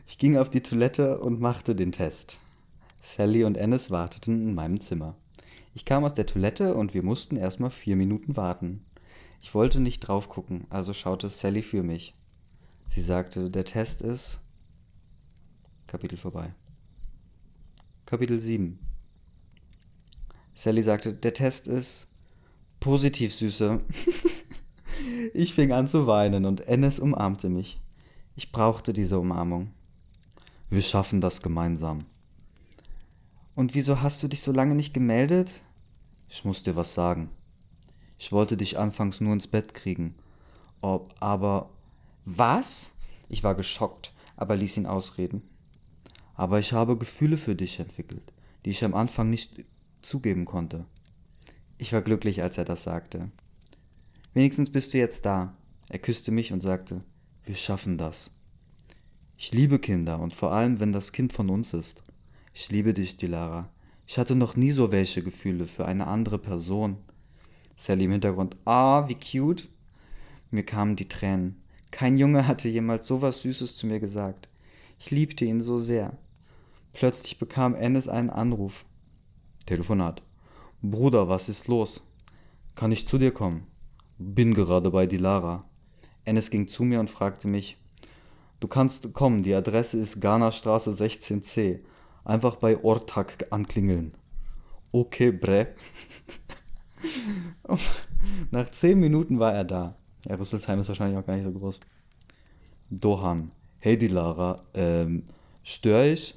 [0.07, 2.37] ich ging auf die Toilette und machte den Test.
[3.01, 5.17] Sally und Ennis warteten in meinem Zimmer.
[5.73, 8.85] Ich kam aus der Toilette und wir mussten erstmal vier Minuten warten.
[9.41, 12.15] Ich wollte nicht drauf gucken, also schaute Sally für mich.
[12.91, 14.43] Sie sagte, der Test ist.
[15.87, 16.53] Kapitel vorbei.
[18.05, 18.91] Kapitel 7.
[20.55, 22.09] Sally sagte, der Test ist
[22.81, 23.81] positiv, Süße.
[25.35, 27.81] ich fing an zu weinen und Ennis umarmte mich.
[28.35, 29.73] Ich brauchte diese Umarmung.
[30.71, 32.05] Wir schaffen das gemeinsam.
[33.55, 35.61] Und wieso hast du dich so lange nicht gemeldet?
[36.29, 37.31] Ich muss dir was sagen.
[38.19, 40.15] Ich wollte dich anfangs nur ins Bett kriegen.
[40.81, 41.71] Ob, aber.
[42.25, 42.93] Was?
[43.29, 45.43] Ich war geschockt, aber ließ ihn ausreden.
[46.35, 48.33] Aber ich habe Gefühle für dich entwickelt,
[48.65, 49.65] die ich am Anfang nicht
[50.03, 50.85] zugeben konnte.
[51.79, 53.31] Ich war glücklich, als er das sagte.
[54.35, 55.57] Wenigstens bist du jetzt da.
[55.88, 57.03] Er küsste mich und sagte,
[57.45, 58.31] wir schaffen das.
[59.37, 62.03] Ich liebe Kinder und vor allem, wenn das Kind von uns ist.
[62.55, 63.69] Ich liebe dich, Dilara.
[64.07, 66.99] Ich hatte noch nie so welche Gefühle für eine andere Person.
[67.77, 68.57] Sally im Hintergrund.
[68.65, 69.69] Ah, wie cute.
[70.51, 71.62] Mir kamen die Tränen.
[71.91, 74.49] Kein Junge hatte jemals so was Süßes zu mir gesagt.
[74.99, 76.17] Ich liebte ihn so sehr.
[76.93, 78.85] Plötzlich bekam Ennis einen Anruf.
[79.66, 80.22] Telefonat.
[80.83, 82.07] Bruder, was ist los?
[82.75, 83.66] Kann ich zu dir kommen?
[84.18, 85.64] Bin gerade bei Dilara.
[86.25, 87.77] Ennis ging zu mir und fragte mich,
[88.62, 91.81] Du kannst kommen, die Adresse ist Ghana Straße 16c.
[92.25, 94.14] Einfach bei Ortak anklingeln.
[94.92, 95.75] Okay, bre.
[98.53, 99.96] Nach zehn Minuten war er da.
[100.29, 101.81] Ja, Rüsselsheim ist wahrscheinlich auch gar nicht so groß.
[102.88, 103.51] Dohan.
[103.81, 104.55] Hey, die Lara.
[104.75, 105.25] Ähm,
[105.64, 106.37] stör ich?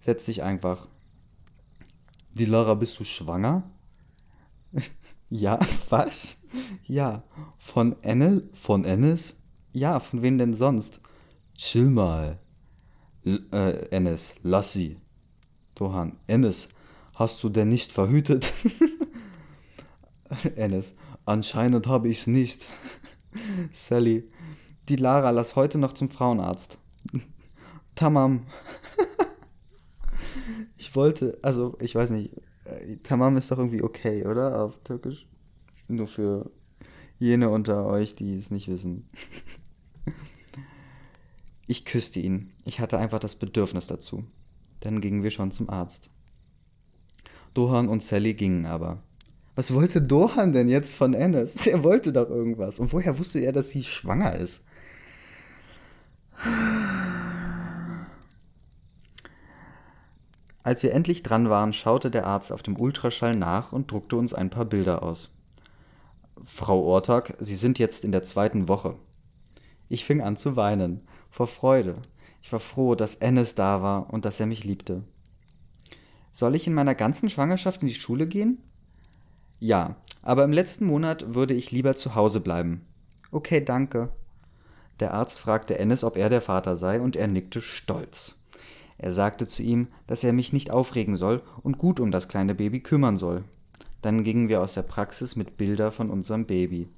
[0.00, 0.88] Setz dich einfach.
[2.38, 3.62] Die Lara, bist du schwanger?
[5.30, 6.42] ja, was?
[6.84, 7.22] Ja.
[7.56, 8.42] Von Ennis?
[8.52, 9.40] Von Ennis?
[9.72, 11.00] Ja, von wem denn sonst?
[11.54, 12.38] Chill mal.
[13.24, 14.98] Äh, Enes, lass sie.
[15.76, 16.68] Dohan, Enes,
[17.14, 18.52] hast du denn nicht verhütet?
[20.56, 20.94] Enes,
[21.24, 22.68] anscheinend habe ich's nicht.
[23.72, 24.30] Sally,
[24.90, 26.76] die Lara, lass heute noch zum Frauenarzt.
[27.94, 28.44] Tamam.
[30.76, 32.32] Ich wollte, also ich weiß nicht,
[32.64, 34.62] äh, Tamam ist doch irgendwie okay, oder?
[34.62, 35.26] Auf Türkisch.
[35.88, 36.50] Nur für
[37.18, 39.06] jene unter euch, die es nicht wissen.
[41.68, 42.52] Ich küsste ihn.
[42.64, 44.24] Ich hatte einfach das Bedürfnis dazu.
[44.80, 46.10] Dann gingen wir schon zum Arzt.
[47.54, 49.02] Dohan und Sally gingen aber.
[49.56, 51.66] Was wollte Dohan denn jetzt von Ennis?
[51.66, 52.78] Er wollte doch irgendwas.
[52.78, 54.62] Und woher wusste er, dass sie schwanger ist?
[60.66, 64.34] Als wir endlich dran waren, schaute der Arzt auf dem Ultraschall nach und druckte uns
[64.34, 65.30] ein paar Bilder aus.
[66.42, 68.96] Frau Ortag, Sie sind jetzt in der zweiten Woche.
[69.88, 71.94] Ich fing an zu weinen vor Freude.
[72.42, 75.04] Ich war froh, dass Ennis da war und dass er mich liebte.
[76.32, 78.58] Soll ich in meiner ganzen Schwangerschaft in die Schule gehen?
[79.60, 82.84] Ja, aber im letzten Monat würde ich lieber zu Hause bleiben.
[83.30, 84.08] Okay, danke.
[84.98, 88.34] Der Arzt fragte Ennis, ob er der Vater sei, und er nickte stolz.
[88.98, 92.54] Er sagte zu ihm, dass er mich nicht aufregen soll und gut um das kleine
[92.54, 93.44] Baby kümmern soll.
[94.02, 96.88] Dann gingen wir aus der Praxis mit Bilder von unserem Baby.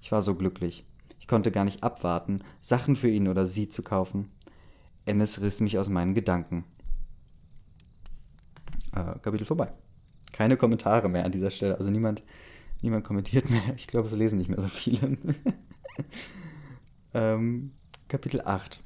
[0.00, 0.84] Ich war so glücklich.
[1.20, 4.30] Ich konnte gar nicht abwarten, Sachen für ihn oder sie zu kaufen.
[5.04, 6.64] Ennis riss mich aus meinen Gedanken.
[8.94, 9.72] Äh, Kapitel vorbei.
[10.32, 11.78] Keine Kommentare mehr an dieser Stelle.
[11.78, 12.22] Also niemand,
[12.82, 13.74] niemand kommentiert mehr.
[13.76, 15.16] Ich glaube, es lesen nicht mehr so viele.
[17.14, 17.72] ähm,
[18.08, 18.80] Kapitel 8.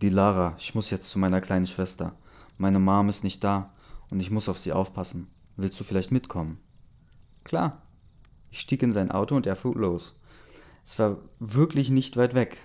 [0.00, 2.14] Die Lara, ich muss jetzt zu meiner kleinen Schwester.
[2.56, 3.72] Meine Mom ist nicht da
[4.12, 5.26] und ich muss auf sie aufpassen.
[5.56, 6.58] Willst du vielleicht mitkommen?
[7.42, 7.76] Klar.
[8.52, 10.14] Ich stieg in sein Auto und er fuhr los.
[10.84, 12.58] Es war wirklich nicht weit weg.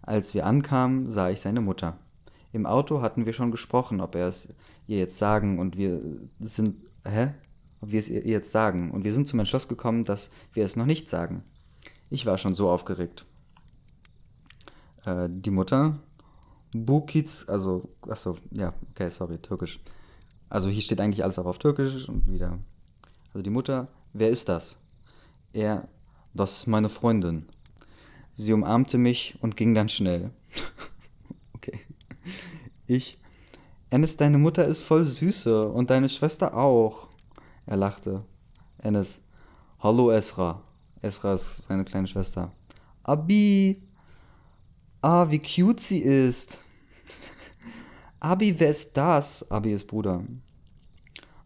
[0.00, 1.98] Als wir ankamen, sah ich seine Mutter.
[2.52, 4.54] Im Auto hatten wir schon gesprochen, ob er es
[4.86, 6.00] ihr jetzt sagen und wir
[6.40, 6.76] sind.
[7.04, 7.34] Hä?
[7.82, 8.92] Ob wir es ihr jetzt sagen.
[8.92, 11.42] Und wir sind zum Entschluss gekommen, dass wir es noch nicht sagen.
[12.08, 13.26] Ich war schon so aufgeregt.
[15.04, 15.98] Äh, die Mutter.
[16.84, 19.80] Bukiz, also, achso, ja, okay, sorry, türkisch.
[20.48, 22.58] Also hier steht eigentlich alles auch auf türkisch und wieder.
[23.32, 24.78] Also die Mutter, wer ist das?
[25.52, 25.88] Er,
[26.34, 27.46] das ist meine Freundin.
[28.34, 30.30] Sie umarmte mich und ging dann schnell.
[31.54, 31.80] okay.
[32.86, 33.18] Ich.
[33.88, 37.08] Ennis, deine Mutter ist voll süße und deine Schwester auch.
[37.64, 38.24] Er lachte.
[38.78, 39.20] Ennis.
[39.80, 40.62] Hallo Esra.
[41.02, 42.52] Esra ist seine kleine Schwester.
[43.02, 43.80] Abi.
[45.00, 46.60] Ah, wie cute sie ist.
[48.26, 49.48] Abi, wer ist das?
[49.52, 50.24] Abi ist Bruder.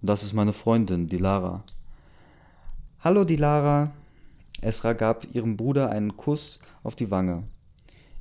[0.01, 1.63] Das ist meine Freundin, die Lara.
[3.01, 3.93] Hallo, die Lara.
[4.63, 7.45] Esra gab ihrem Bruder einen Kuss auf die Wange.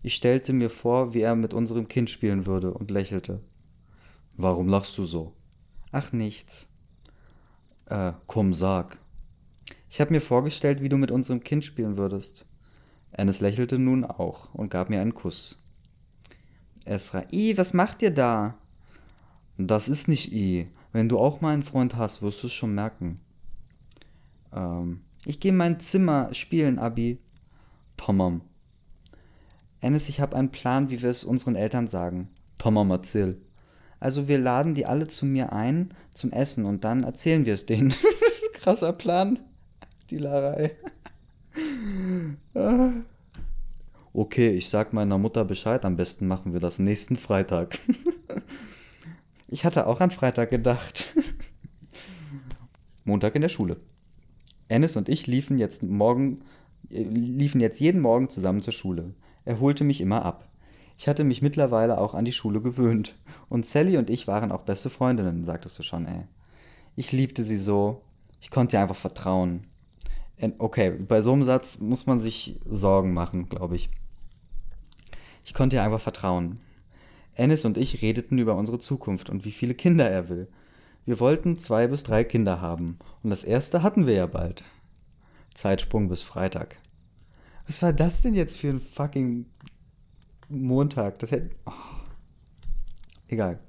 [0.04, 3.40] Ich stellte mir vor, wie er mit unserem Kind spielen würde und lächelte.
[4.36, 5.32] Warum lachst du so?
[5.94, 6.68] Ach nichts.
[7.86, 8.98] Äh, komm, sag.
[9.90, 12.46] Ich habe mir vorgestellt, wie du mit unserem Kind spielen würdest.
[13.14, 15.64] Ennis lächelte nun auch und gab mir einen Kuss.
[16.86, 18.56] Esra, I, was macht ihr da?
[19.58, 20.68] Das ist nicht I.
[20.92, 23.20] Wenn du auch mal einen Freund hast, wirst du es schon merken.
[24.54, 27.20] Ähm, ich gehe in mein Zimmer spielen, Abi.
[27.98, 28.42] Tomam.
[29.82, 32.30] Ennis, ich habe einen Plan, wie wir es unseren Eltern sagen.
[32.58, 33.38] Tomam, erzähl.
[34.00, 37.66] Also wir laden die alle zu mir ein zum Essen und dann erzählen wir es
[37.66, 37.94] denen.
[38.54, 39.40] Krasser Plan.
[40.10, 40.72] Die Lara, ey.
[44.12, 45.86] Okay, ich sag meiner Mutter Bescheid.
[45.86, 47.78] Am besten machen wir das nächsten Freitag.
[49.48, 51.14] ich hatte auch an Freitag gedacht.
[53.04, 53.78] Montag in der Schule.
[54.68, 56.42] Ennis und ich liefen jetzt morgen,
[56.90, 59.14] äh, liefen jetzt jeden Morgen zusammen zur Schule.
[59.46, 60.50] Er holte mich immer ab.
[60.98, 63.16] Ich hatte mich mittlerweile auch an die Schule gewöhnt.
[63.48, 66.24] Und Sally und ich waren auch beste Freundinnen, sagtest du schon, ey.
[66.96, 68.02] Ich liebte sie so.
[68.42, 69.68] Ich konnte ihr einfach vertrauen.
[70.58, 73.90] Okay, bei so einem Satz muss man sich Sorgen machen, glaube ich.
[75.44, 76.60] Ich konnte ihr einfach vertrauen.
[77.36, 80.48] Ennis und ich redeten über unsere Zukunft und wie viele Kinder er will.
[81.06, 83.00] Wir wollten zwei bis drei Kinder haben.
[83.24, 84.64] Und das erste hatten wir ja bald.
[85.54, 86.78] Zeitsprung bis Freitag.
[87.66, 89.46] Was war das denn jetzt für ein fucking
[90.50, 91.20] Montag?
[91.20, 91.50] Das hätte.
[91.66, 91.72] Oh.
[93.28, 93.60] Egal.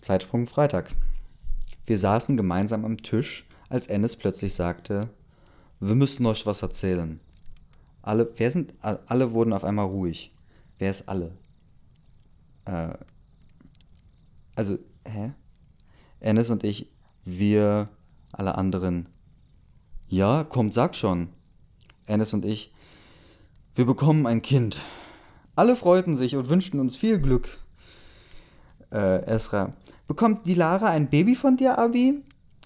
[0.00, 0.90] Zeitsprung Freitag.
[1.86, 5.10] Wir saßen gemeinsam am Tisch, als Ennis plötzlich sagte:
[5.80, 7.20] Wir müssen euch was erzählen.
[8.02, 10.32] Alle, wer sind, alle wurden auf einmal ruhig.
[10.78, 11.32] Wer ist alle?
[12.64, 12.94] Äh,
[14.54, 15.32] also, hä?
[16.20, 16.90] Ennis und ich,
[17.24, 17.84] wir,
[18.32, 19.08] alle anderen.
[20.08, 21.28] Ja, kommt, sag schon.
[22.06, 22.72] Ennis und ich,
[23.74, 24.80] wir bekommen ein Kind.
[25.54, 27.58] Alle freuten sich und wünschten uns viel Glück.
[28.90, 29.72] Äh, Esra,
[30.06, 32.22] bekommt die Lara ein Baby von dir, Abi?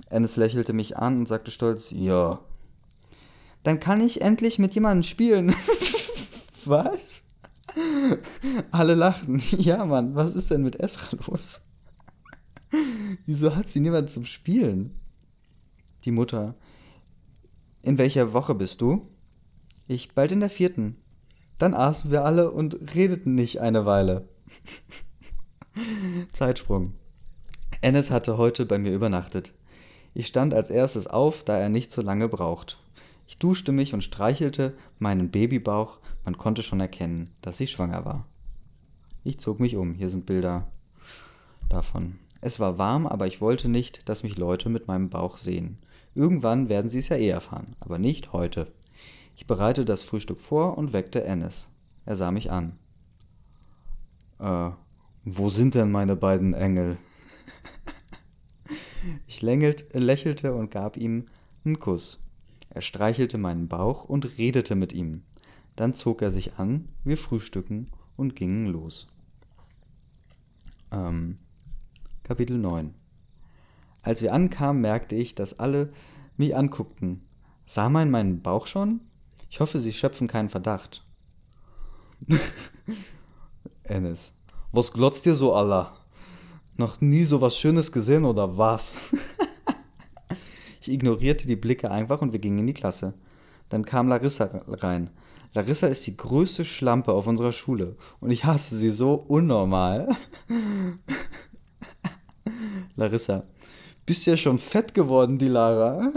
[0.09, 2.39] Ennis lächelte mich an und sagte stolz, ja.
[3.63, 5.55] Dann kann ich endlich mit jemandem spielen.
[6.65, 7.25] was?
[8.71, 9.43] Alle lachten.
[9.59, 11.63] Ja, Mann, was ist denn mit Esra los?
[13.27, 14.99] Wieso hat sie niemand zum Spielen?
[16.05, 16.55] Die Mutter.
[17.83, 19.09] In welcher Woche bist du?
[19.87, 20.97] Ich bald in der vierten.
[21.59, 24.29] Dann aßen wir alle und redeten nicht eine Weile.
[26.33, 26.95] Zeitsprung.
[27.81, 29.53] Ennis hatte heute bei mir übernachtet.
[30.15, 32.79] Ich stand als erstes auf, da er nicht so lange braucht.
[33.33, 36.01] Ich duschte mich und streichelte meinen Babybauch.
[36.23, 38.27] Man konnte schon erkennen, dass sie schwanger war.
[39.25, 39.95] Ich zog mich um.
[39.95, 40.71] Hier sind Bilder
[41.71, 42.19] davon.
[42.43, 45.79] Es war warm, aber ich wollte nicht, dass mich Leute mit meinem Bauch sehen.
[46.15, 48.71] Irgendwann werden sie es ja eh erfahren, aber nicht heute.
[49.35, 51.71] Ich bereitete das Frühstück vor und weckte Ennis.
[52.05, 52.79] Er sah mich an.
[54.41, 54.73] Äh,
[55.25, 56.99] wo sind denn meine beiden Engel?
[59.27, 61.29] ich lächelte und gab ihm
[61.65, 62.23] einen Kuss.
[62.75, 65.23] Er streichelte meinen Bauch und redete mit ihm.
[65.77, 69.09] Dann zog er sich an, wir frühstücken und gingen los.
[70.91, 71.37] Ähm,
[72.23, 72.95] Kapitel 9
[74.03, 75.93] Als wir ankamen, merkte ich, dass alle
[76.39, 77.23] mich anguckten.
[77.67, 79.01] Sah man meinen Bauch schon?
[79.51, 81.05] Ich hoffe, sie schöpfen keinen Verdacht.
[83.83, 84.33] Ennis.
[84.73, 85.99] Was glotzt dir so, Allah?
[86.79, 88.99] Noch nie so was Schönes gesehen oder was?
[90.83, 93.15] ich ignorierte die Blicke einfach und wir gingen in die Klasse.
[93.69, 95.11] Dann kam Larissa rein.
[95.55, 100.09] Larissa ist die größte Schlampe auf unserer Schule und ich hasse sie so unnormal.
[102.97, 103.45] Larissa.
[104.05, 106.13] Bist ja schon fett geworden, die Lara.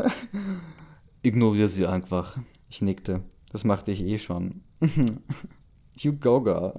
[1.21, 2.37] Ignoriere sie einfach.
[2.69, 3.21] Ich nickte.
[3.51, 4.63] Das machte ich eh schon.
[5.97, 6.73] you go, girl.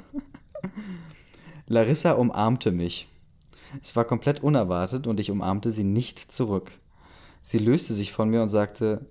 [1.66, 3.08] Larissa umarmte mich.
[3.80, 6.72] Es war komplett unerwartet und ich umarmte sie nicht zurück.
[7.48, 9.06] Sie löste sich von mir und sagte,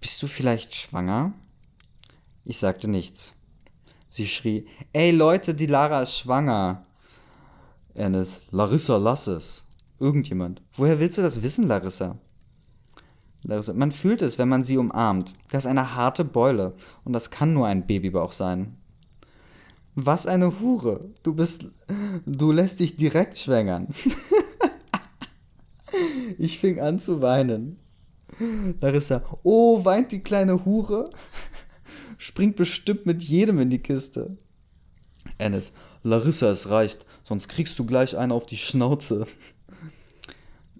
[0.00, 1.34] Bist du vielleicht schwanger?
[2.46, 3.34] Ich sagte nichts.
[4.08, 6.82] Sie schrie, Ey Leute, die Lara ist schwanger.
[7.94, 9.66] Ennis, Larissa, lass es.
[10.00, 10.62] Irgendjemand.
[10.78, 12.16] Woher willst du das wissen, Larissa?
[13.42, 15.34] Larissa, man fühlt es, wenn man sie umarmt.
[15.50, 16.72] Das ist eine harte Beule.
[17.04, 18.78] Und das kann nur ein Babybauch sein.
[19.94, 21.10] Was eine Hure.
[21.22, 21.66] Du bist.
[22.24, 23.88] Du lässt dich direkt schwängern.
[26.38, 27.76] ich fing an zu weinen.
[28.80, 31.10] Larissa, oh, weint die kleine Hure?
[32.18, 34.36] Springt bestimmt mit jedem in die Kiste.
[35.38, 39.26] Ennis, Larissa, es reicht, sonst kriegst du gleich einen auf die Schnauze.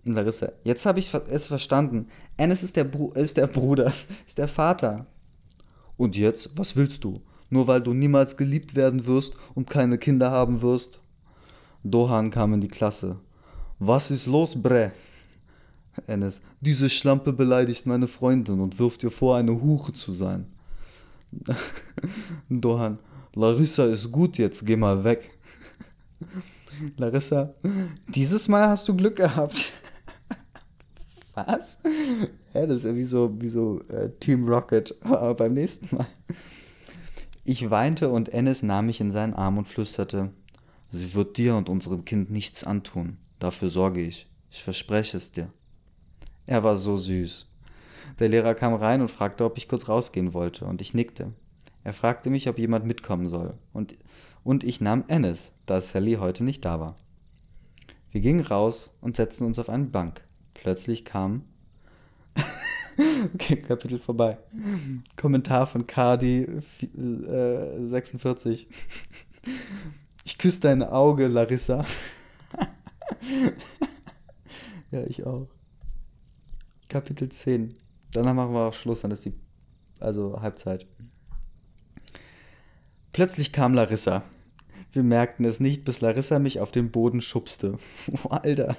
[0.05, 2.09] Larissa, jetzt habe ich es verstanden.
[2.37, 3.93] Ennis ist der, ist der Bruder,
[4.27, 5.07] ist der Vater.
[5.97, 7.15] Und jetzt, was willst du?
[7.51, 11.01] Nur weil du niemals geliebt werden wirst und keine Kinder haben wirst?
[11.85, 13.21] Dohan kam in die Klasse.
[13.79, 14.93] Was ist los, bre?
[16.07, 20.46] Ennis, diese Schlampe beleidigt meine Freundin und wirft ihr vor, eine Hure zu sein.
[22.48, 22.98] Dohan,
[23.35, 25.31] Larissa ist gut jetzt, geh mal weg.
[26.96, 27.55] Larissa,
[28.09, 29.72] dieses Mal hast du Glück gehabt.
[31.35, 31.78] Was?
[32.52, 36.07] Ja, das ist ja wie so, wie so äh, Team Rocket, aber beim nächsten Mal.
[37.44, 40.31] Ich weinte und Ennis nahm mich in seinen Arm und flüsterte,
[40.90, 43.16] sie wird dir und unserem Kind nichts antun.
[43.38, 44.28] Dafür sorge ich.
[44.50, 45.48] Ich verspreche es dir.
[46.46, 47.46] Er war so süß.
[48.18, 51.33] Der Lehrer kam rein und fragte, ob ich kurz rausgehen wollte, und ich nickte.
[51.85, 53.94] Er fragte mich, ob jemand mitkommen soll, und,
[54.44, 56.96] und ich nahm Ennis, da Sally heute nicht da war.
[58.11, 60.22] Wir gingen raus und setzten uns auf eine Bank.
[60.52, 61.44] Plötzlich kam.
[63.35, 64.38] okay, Kapitel vorbei.
[65.16, 68.68] Kommentar von Cardi äh, 46.
[70.24, 71.87] Ich küsse dein Auge, Larissa.
[74.90, 75.48] ja, ich auch.
[76.92, 77.72] Kapitel 10.
[78.12, 79.33] Danach machen wir auch Schluss, dann ist die.
[79.98, 80.87] Also Halbzeit.
[83.12, 84.22] Plötzlich kam Larissa.
[84.92, 87.78] Wir merkten es nicht, bis Larissa mich auf den Boden schubste.
[88.24, 88.76] Oh, Alter,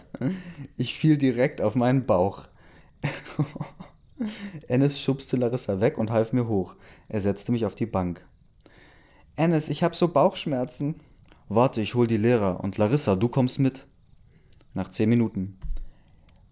[0.78, 2.44] ich fiel direkt auf meinen Bauch.
[4.68, 6.76] Ennis schubste Larissa weg und half mir hoch.
[7.10, 8.24] Er setzte mich auf die Bank.
[9.36, 11.00] Ennis, ich hab so Bauchschmerzen.
[11.50, 13.88] Warte, ich hol die Lehrer und Larissa, du kommst mit.
[14.76, 15.58] Nach zehn Minuten.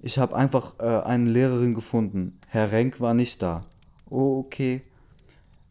[0.04, 2.40] Ich hab einfach äh, eine Lehrerin gefunden.
[2.48, 3.62] Herr Renk war nicht da.
[4.10, 4.82] Oh, okay.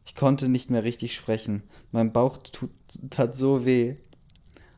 [0.07, 1.65] Ich konnte nicht mehr richtig sprechen.
[1.91, 2.71] Mein Bauch tut,
[3.11, 3.97] tat so weh.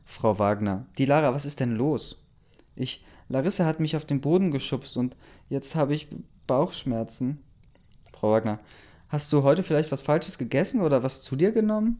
[0.05, 0.85] Frau Wagner.
[0.97, 2.19] Die Lara, was ist denn los?
[2.75, 3.03] Ich.
[3.29, 5.15] Larissa hat mich auf den Boden geschubst und
[5.49, 6.07] jetzt habe ich
[6.45, 7.39] Bauchschmerzen.
[8.11, 8.59] Frau Wagner.
[9.09, 11.99] Hast du heute vielleicht was Falsches gegessen oder was zu dir genommen?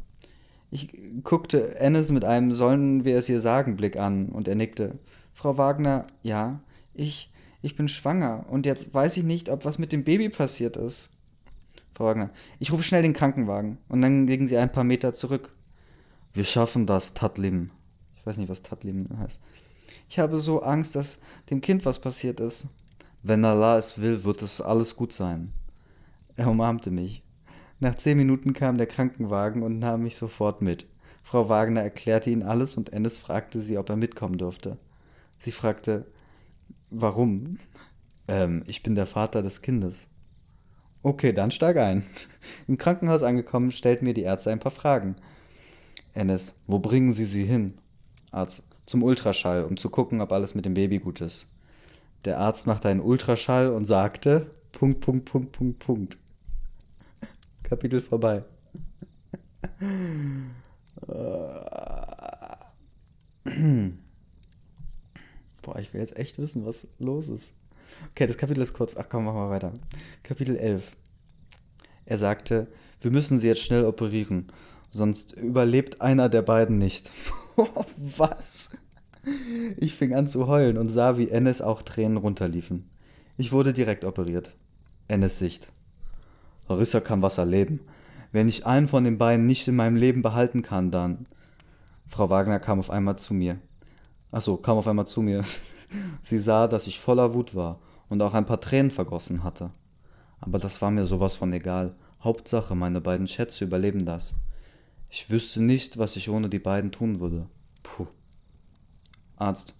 [0.69, 0.89] Ich
[1.23, 4.99] guckte Ennis mit einem Sollen wir es ihr sagen Blick an und er nickte.
[5.31, 6.59] Frau Wagner, ja,
[6.93, 7.31] ich,
[7.63, 11.09] ich bin schwanger und jetzt weiß ich nicht, ob was mit dem Baby passiert ist.
[11.95, 13.77] Frau Wagner, ich rufe schnell den Krankenwagen.
[13.87, 15.49] Und dann legen sie ein paar Meter zurück.
[16.33, 17.71] Wir schaffen das, Tatlim.
[18.17, 19.39] Ich weiß nicht, was Tatlim heißt.
[20.09, 22.67] Ich habe so Angst, dass dem Kind was passiert ist.
[23.21, 25.53] Wenn Allah es will, wird es alles gut sein.
[26.35, 27.23] Er umarmte mich.
[27.79, 30.85] Nach zehn Minuten kam der Krankenwagen und nahm mich sofort mit.
[31.23, 34.77] Frau Wagner erklärte ihn alles und Ennis fragte sie, ob er mitkommen durfte.
[35.39, 36.05] Sie fragte,
[36.93, 37.57] warum?
[38.27, 40.07] Ähm, ich bin der Vater des Kindes.
[41.01, 42.03] Okay, dann steig ein.
[42.67, 45.15] Im Krankenhaus angekommen, stellten mir die Ärzte ein paar Fragen.
[46.13, 47.73] Ennis, wo bringen Sie sie hin?
[48.31, 51.47] Arzt, zum Ultraschall, um zu gucken, ob alles mit dem Baby gut ist.
[52.25, 56.17] Der Arzt machte einen Ultraschall und sagte, Punkt, Punkt, Punkt, Punkt, Punkt.
[57.63, 58.43] Kapitel vorbei.
[65.63, 67.55] Boah, ich will jetzt echt wissen, was los ist.
[68.11, 68.95] Okay, das Kapitel ist kurz.
[68.95, 69.73] Ach komm, machen wir weiter.
[70.21, 70.91] Kapitel 11.
[72.05, 72.67] Er sagte,
[73.01, 74.51] wir müssen sie jetzt schnell operieren,
[74.89, 77.11] sonst überlebt einer der beiden nicht.
[77.97, 78.77] Was?
[79.77, 82.89] Ich fing an zu heulen und sah, wie Ennis auch Tränen runterliefen.
[83.37, 84.53] Ich wurde direkt operiert.
[85.07, 85.69] Ennis Sicht.
[86.67, 87.79] Larissa kann was erleben.
[88.31, 91.25] Wenn ich einen von den beiden nicht in meinem Leben behalten kann, dann.
[92.07, 93.59] Frau Wagner kam auf einmal zu mir.
[94.33, 95.45] Achso, kam auf einmal zu mir.
[96.23, 99.69] Sie sah, dass ich voller Wut war und auch ein paar Tränen vergossen hatte.
[100.39, 101.95] Aber das war mir sowas von egal.
[102.19, 104.33] Hauptsache, meine beiden Schätze überleben das.
[105.09, 107.47] Ich wüsste nicht, was ich ohne die beiden tun würde.
[107.83, 108.07] Puh.
[109.35, 109.75] Arzt.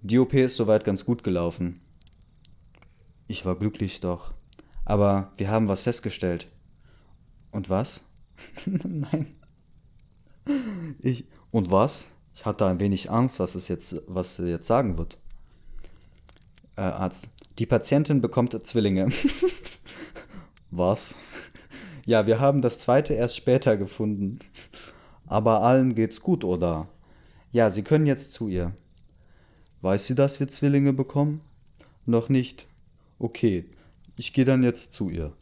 [0.00, 1.78] Die OP ist soweit ganz gut gelaufen.
[3.28, 4.32] Ich war glücklich doch.
[4.86, 6.48] Aber wir haben was festgestellt.
[7.50, 8.04] Und was?
[8.66, 9.34] Nein.
[11.00, 11.26] Ich.
[11.50, 12.08] Und was?
[12.36, 15.16] Ich hatte ein wenig Angst, was es jetzt, was sie jetzt sagen wird.
[16.76, 17.28] Äh, Arzt.
[17.58, 19.08] Die Patientin bekommt Zwillinge.
[20.70, 21.14] was?
[22.04, 24.40] Ja, wir haben das zweite erst später gefunden.
[25.26, 26.88] Aber allen geht's gut, oder?
[27.52, 28.74] Ja, Sie können jetzt zu ihr.
[29.80, 31.40] Weiß sie, dass wir Zwillinge bekommen?
[32.04, 32.66] Noch nicht.
[33.18, 33.64] Okay,
[34.18, 35.32] ich gehe dann jetzt zu ihr.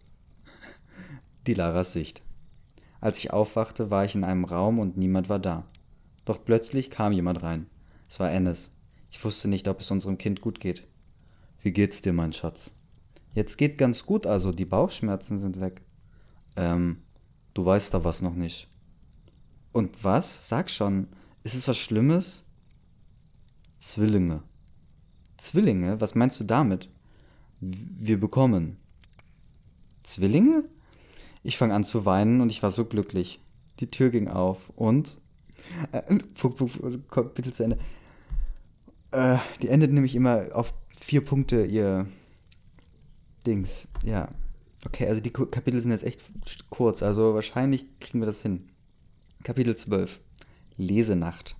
[1.49, 2.23] Die Laras Sicht.
[3.01, 5.65] Als ich aufwachte, war ich in einem Raum und niemand war da.
[6.25, 7.67] Doch plötzlich kam jemand rein.
[8.09, 8.71] Es war Ennis.
[9.11, 10.87] Ich wusste nicht, ob es unserem Kind gut geht.
[11.63, 12.73] Wie geht's dir, mein Schatz?
[13.35, 15.83] Jetzt geht ganz gut, also die Bauchschmerzen sind weg.
[16.57, 16.99] Ähm,
[17.53, 18.69] du weißt da was noch nicht.
[19.73, 20.49] Und was?
[20.49, 21.09] Sag schon.
[21.43, 22.47] Ist es was Schlimmes?
[23.79, 24.43] Zwillinge.
[25.37, 26.01] Zwillinge?
[26.01, 26.89] Was meinst du damit?
[27.61, 28.79] Wir bekommen.
[30.05, 30.65] Zwillinge?
[31.43, 33.41] Ich fange an zu weinen und ich war so glücklich.
[33.81, 35.17] Die Tür ging auf und.
[36.35, 37.79] Punkt, Punkt, bitte zu Ende.
[39.11, 42.07] Äh, die endet nämlich immer auf vier Punkte, ihr
[43.47, 43.89] Dings.
[44.03, 44.29] Ja.
[44.87, 46.21] Okay, also die Kapitel sind jetzt echt
[46.69, 48.69] kurz, also wahrscheinlich kriegen wir das hin.
[49.43, 50.21] Kapitel 12.
[50.77, 51.57] Lesenacht.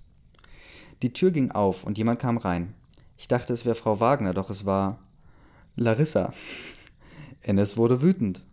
[1.01, 2.73] Die Tür ging auf und jemand kam rein.
[3.17, 4.99] Ich dachte, es wäre Frau Wagner, doch es war
[5.75, 6.33] Larissa.
[7.41, 8.43] Ennis wurde wütend.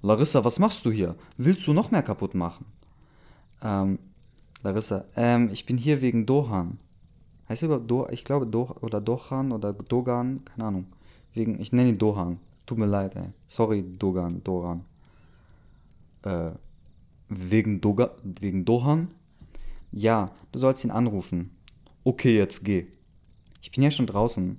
[0.00, 1.16] Larissa, was machst du hier?
[1.36, 2.66] Willst du noch mehr kaputt machen?
[3.62, 3.98] Ähm,
[4.62, 6.78] Larissa, ähm, ich bin hier wegen Dohan.
[7.48, 10.86] Heißt er überhaupt Do Ich glaube Do oder Dohan oder Dogan, keine Ahnung.
[11.34, 12.38] Wegen, ich nenne ihn Dohan.
[12.66, 13.32] Tut mir leid, ey.
[13.48, 14.84] Sorry, Dogan, Doran.
[16.22, 16.52] Äh,
[17.28, 19.08] wegen Doga, wegen Dohan?
[19.90, 21.50] Ja, du sollst ihn anrufen.
[22.04, 22.86] Okay, jetzt geh.
[23.60, 24.58] Ich bin ja schon draußen.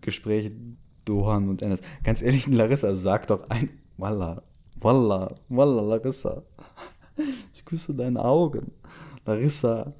[0.00, 0.52] Gespräch
[1.04, 1.82] Dohan und Enes.
[2.04, 3.70] Ganz ehrlich, Larissa, sag doch ein.
[3.96, 4.42] Walla,
[4.76, 6.42] Walla, Walla, Larissa.
[7.68, 8.72] Küsse deine Augen.
[9.26, 9.92] Larissa.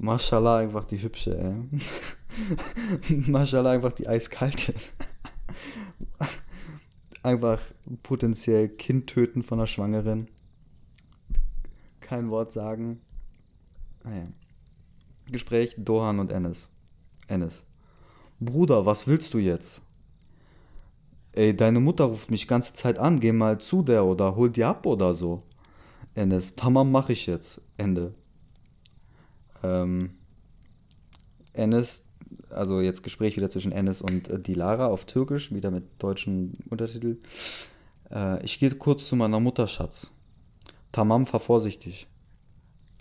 [0.00, 1.54] Mashallah, einfach die hübsche, ey.
[3.30, 4.74] Mashallah, einfach die eiskalte.
[7.22, 7.60] Einfach
[8.02, 10.26] potenziell Kind töten von einer Schwangeren.
[12.00, 13.00] Kein Wort sagen.
[14.02, 14.24] Naja.
[14.26, 16.70] Ah Gespräch Dohan und Ennis.
[17.28, 17.64] Ennis.
[18.40, 19.82] Bruder, was willst du jetzt?
[21.30, 24.64] Ey, deine Mutter ruft mich ganze Zeit an, geh mal zu der oder hol die
[24.64, 25.44] ab oder so.
[26.14, 27.60] Ennis, tamam mach ich jetzt.
[27.76, 28.12] Ende.
[29.62, 30.10] Ähm,
[31.52, 32.04] Ennis,
[32.50, 37.18] also jetzt Gespräch wieder zwischen Ennis und äh, Dilara auf Türkisch, wieder mit deutschen Untertitel.
[38.10, 40.12] Äh, ich gehe kurz zu meiner Mutter, Schatz.
[40.92, 42.08] Tamam, fahr vorsichtig.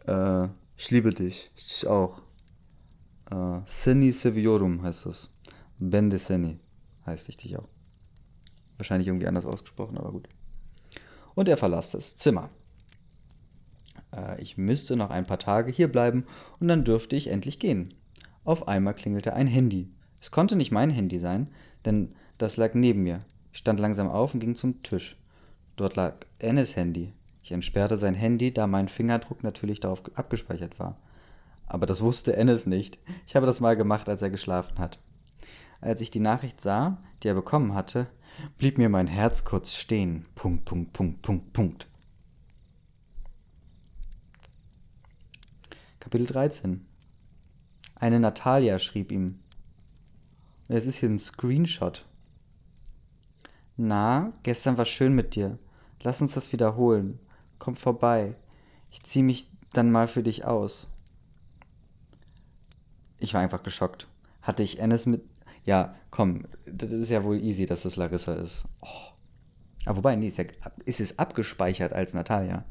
[0.05, 1.51] Äh, ich liebe dich.
[1.55, 2.21] Ich auch.
[3.31, 5.29] Äh, Seni Seviorum heißt es.
[5.79, 6.59] Bende Seni
[7.05, 7.67] heißt ich dich auch.
[8.77, 10.27] Wahrscheinlich irgendwie anders ausgesprochen, aber gut.
[11.35, 12.49] Und er verlässt das Zimmer.
[14.18, 16.26] Äh, ich müsste noch ein paar Tage hier bleiben
[16.59, 17.89] und dann dürfte ich endlich gehen.
[18.43, 19.89] Auf einmal klingelte ein Handy.
[20.20, 21.47] Es konnte nicht mein Handy sein,
[21.86, 23.20] denn das lag neben mir.
[23.51, 25.18] Ich stand langsam auf und ging zum Tisch.
[25.76, 27.13] Dort lag Ennis Handy.
[27.43, 30.97] Ich entsperrte sein Handy, da mein Fingerdruck natürlich darauf abgespeichert war.
[31.65, 32.99] Aber das wusste Ennis nicht.
[33.26, 34.99] Ich habe das mal gemacht, als er geschlafen hat.
[35.80, 38.07] Als ich die Nachricht sah, die er bekommen hatte,
[38.57, 40.26] blieb mir mein Herz kurz stehen.
[40.36, 41.88] Punkt, Punkt, Punkt, Punkt, Punkt.
[46.07, 46.85] Kapitel 13
[47.95, 49.39] Eine Natalia schrieb ihm.
[50.69, 52.05] Es ist hier ein Screenshot.
[53.75, 55.59] Na, gestern war schön mit dir.
[56.01, 57.19] Lass uns das wiederholen.
[57.59, 58.37] Komm vorbei.
[58.89, 60.95] Ich zieh mich dann mal für dich aus.
[63.17, 64.07] Ich war einfach geschockt.
[64.41, 65.25] Hatte ich Ennis mit.
[65.65, 68.63] Ja, komm, das ist ja wohl easy, dass das Larissa ist.
[68.79, 69.11] Oh.
[69.85, 70.45] Aber wobei, nee, ist, ja,
[70.85, 72.63] ist es abgespeichert als Natalia.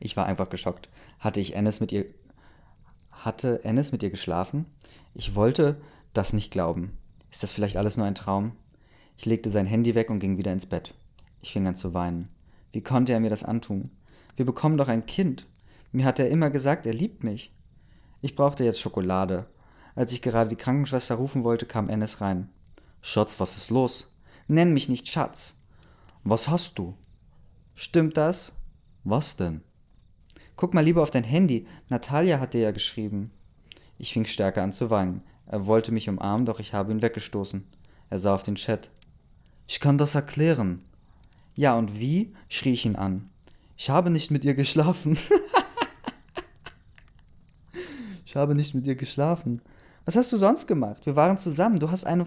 [0.00, 0.88] Ich war einfach geschockt.
[1.20, 2.06] Hatte ich Ennis mit ihr.
[3.12, 4.66] Hatte Ennis mit ihr geschlafen?
[5.14, 5.80] Ich wollte
[6.14, 6.96] das nicht glauben.
[7.30, 8.52] Ist das vielleicht alles nur ein Traum?
[9.16, 10.94] Ich legte sein Handy weg und ging wieder ins Bett.
[11.42, 12.28] Ich fing an zu weinen.
[12.72, 13.90] Wie konnte er mir das antun?
[14.36, 15.46] Wir bekommen doch ein Kind.
[15.92, 17.52] Mir hat er immer gesagt, er liebt mich.
[18.22, 19.46] Ich brauchte jetzt Schokolade.
[19.94, 22.48] Als ich gerade die Krankenschwester rufen wollte, kam Ennis rein.
[23.02, 24.06] Schatz, was ist los?
[24.48, 25.56] Nenn mich nicht Schatz.
[26.24, 26.94] Was hast du?
[27.74, 28.52] Stimmt das?
[29.04, 29.62] Was denn?
[30.60, 31.66] Guck mal lieber auf dein Handy.
[31.88, 33.30] Natalia hat dir ja geschrieben.
[33.96, 35.22] Ich fing stärker an zu weinen.
[35.46, 37.64] Er wollte mich umarmen, doch ich habe ihn weggestoßen.
[38.10, 38.90] Er sah auf den Chat.
[39.66, 40.80] Ich kann das erklären.
[41.56, 42.34] Ja, und wie?
[42.50, 43.30] schrie ich ihn an.
[43.78, 45.16] Ich habe nicht mit ihr geschlafen.
[48.26, 49.62] ich habe nicht mit ihr geschlafen.
[50.04, 51.06] Was hast du sonst gemacht?
[51.06, 51.78] Wir waren zusammen.
[51.78, 52.26] Du hast eine,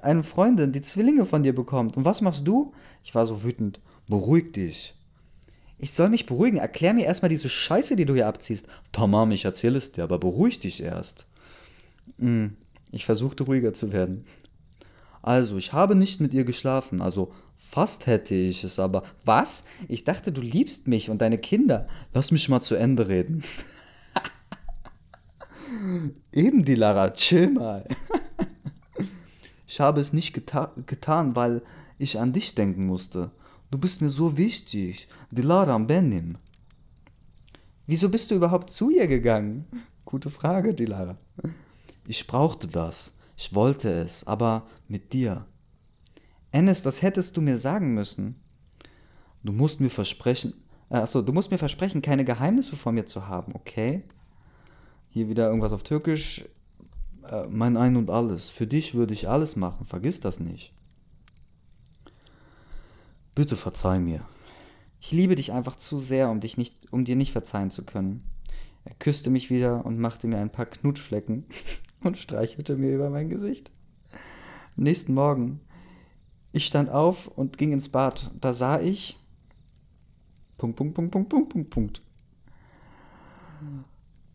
[0.00, 1.98] eine Freundin, die Zwillinge von dir bekommt.
[1.98, 2.72] Und was machst du?
[3.04, 3.80] Ich war so wütend.
[4.08, 4.95] Beruhig dich.
[5.78, 6.58] Ich soll mich beruhigen.
[6.58, 8.66] Erklär mir erstmal diese Scheiße, die du hier abziehst.
[8.92, 11.26] Tamam, ich erzähle es dir, aber beruhig dich erst.
[12.18, 12.56] Hm,
[12.92, 14.24] ich versuchte ruhiger zu werden.
[15.22, 17.02] Also, ich habe nicht mit ihr geschlafen.
[17.02, 19.02] Also, fast hätte ich es, aber.
[19.24, 19.64] Was?
[19.88, 21.86] Ich dachte, du liebst mich und deine Kinder.
[22.14, 23.44] Lass mich mal zu Ende reden.
[26.32, 27.84] Eben die Lara, chill mal.
[29.66, 31.60] ich habe es nicht geta getan, weil
[31.98, 33.30] ich an dich denken musste.
[33.70, 35.08] Du bist mir so wichtig.
[35.30, 36.38] Dilara Benim.
[37.86, 39.66] Wieso bist du überhaupt zu ihr gegangen?
[40.04, 41.16] Gute Frage, Dilara.
[42.06, 43.12] Ich brauchte das.
[43.36, 45.46] Ich wollte es, aber mit dir.
[46.52, 48.36] Ennis, das hättest du mir sagen müssen.
[49.42, 50.54] Du musst mir versprechen,
[50.90, 54.04] äh, achso, du musst mir versprechen, keine Geheimnisse vor mir zu haben, okay?
[55.10, 56.44] Hier wieder irgendwas auf Türkisch.
[57.28, 58.50] Äh, mein Ein und Alles.
[58.50, 60.72] Für dich würde ich alles machen, vergiss das nicht.
[63.36, 64.22] Bitte verzeih mir.
[64.98, 68.24] Ich liebe dich einfach zu sehr, um, dich nicht, um dir nicht verzeihen zu können.
[68.86, 71.44] Er küsste mich wieder und machte mir ein paar Knutschflecken
[72.02, 73.70] und streichelte mir über mein Gesicht.
[74.78, 75.60] Am nächsten Morgen.
[76.52, 78.30] Ich stand auf und ging ins Bad.
[78.40, 79.18] Da sah ich.
[80.56, 82.02] Punkt, Punkt, Punkt, Punkt, Punkt, Punkt, Punkt.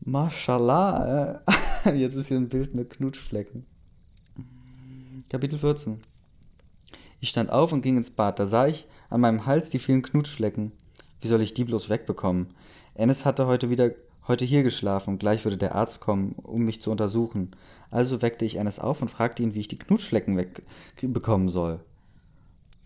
[0.01, 1.41] Mashallah.
[1.85, 1.95] Äh.
[1.97, 3.65] Jetzt ist hier ein Bild mit Knutschflecken.
[5.27, 5.99] Kapitel 14.
[7.19, 8.37] Ich stand auf und ging ins Bad.
[8.37, 10.71] Da sah ich an meinem Hals die vielen Knutschflecken.
[11.19, 12.47] Wie soll ich die bloß wegbekommen?
[12.95, 13.91] Ennis hatte heute wieder
[14.27, 17.51] heute hier geschlafen und gleich würde der Arzt kommen, um mich zu untersuchen.
[17.89, 21.79] Also weckte ich Ennis auf und fragte ihn, wie ich die Knutschflecken wegbekommen soll.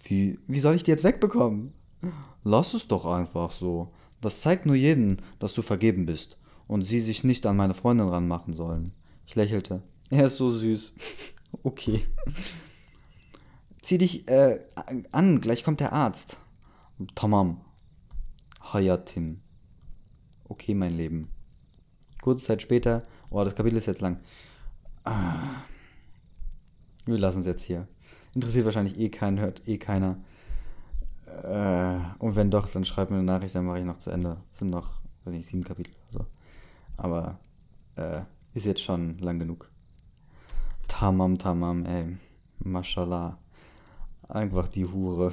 [0.03, 1.73] Wie, wie soll ich die jetzt wegbekommen?
[2.43, 3.91] Lass es doch einfach so.
[4.21, 8.07] Das zeigt nur jedem, dass du vergeben bist und sie sich nicht an meine Freundin
[8.07, 8.91] ranmachen sollen.
[9.27, 9.81] Ich lächelte.
[10.09, 10.93] Er ist so süß.
[11.63, 12.05] okay.
[13.85, 14.65] Zieh dich äh,
[15.11, 16.37] an, gleich kommt der Arzt.
[17.13, 17.61] Tamam.
[18.73, 19.41] Hayatim.
[20.45, 21.29] Okay, mein Leben.
[22.19, 24.19] Kurze Zeit später, oh, das Kapitel ist jetzt lang.
[25.03, 25.61] Ah.
[27.05, 27.87] Wir lassen es jetzt hier.
[28.33, 30.17] Interessiert wahrscheinlich eh keinen, hört eh keiner.
[31.43, 34.37] Äh, und wenn doch, dann schreibt mir eine Nachricht, dann mache ich noch zu Ende.
[34.51, 34.93] Es sind noch,
[35.25, 36.25] weiß nicht, sieben Kapitel oder so.
[36.97, 37.39] Aber
[37.97, 38.21] äh,
[38.55, 39.69] ist jetzt schon lang genug.
[40.87, 42.17] Tamam, tamam, ey.
[42.57, 43.37] Mashallah.
[44.27, 45.31] Einfach die Hure.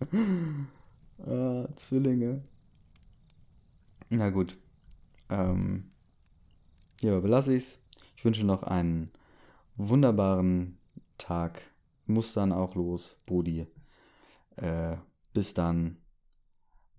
[1.26, 2.42] ah, Zwillinge.
[4.10, 4.56] Na gut.
[5.28, 5.84] Ähm,
[7.00, 7.78] hierbei belasse ich es.
[8.16, 9.10] Ich wünsche noch einen
[9.76, 10.78] wunderbaren
[11.18, 11.60] Tag.
[12.06, 13.66] Muss dann auch los, Brudi.
[14.56, 14.96] Äh,
[15.34, 15.98] bis dann.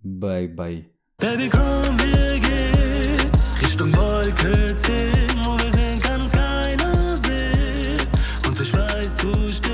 [0.02, 0.84] Bye, bye.
[1.18, 3.30] Baby, komm, wir gehen
[3.60, 4.94] Richtung Wolke 10,
[5.44, 8.08] wo wir sind, uns keiner sehen.
[8.46, 9.69] Und ich weiß, du stehst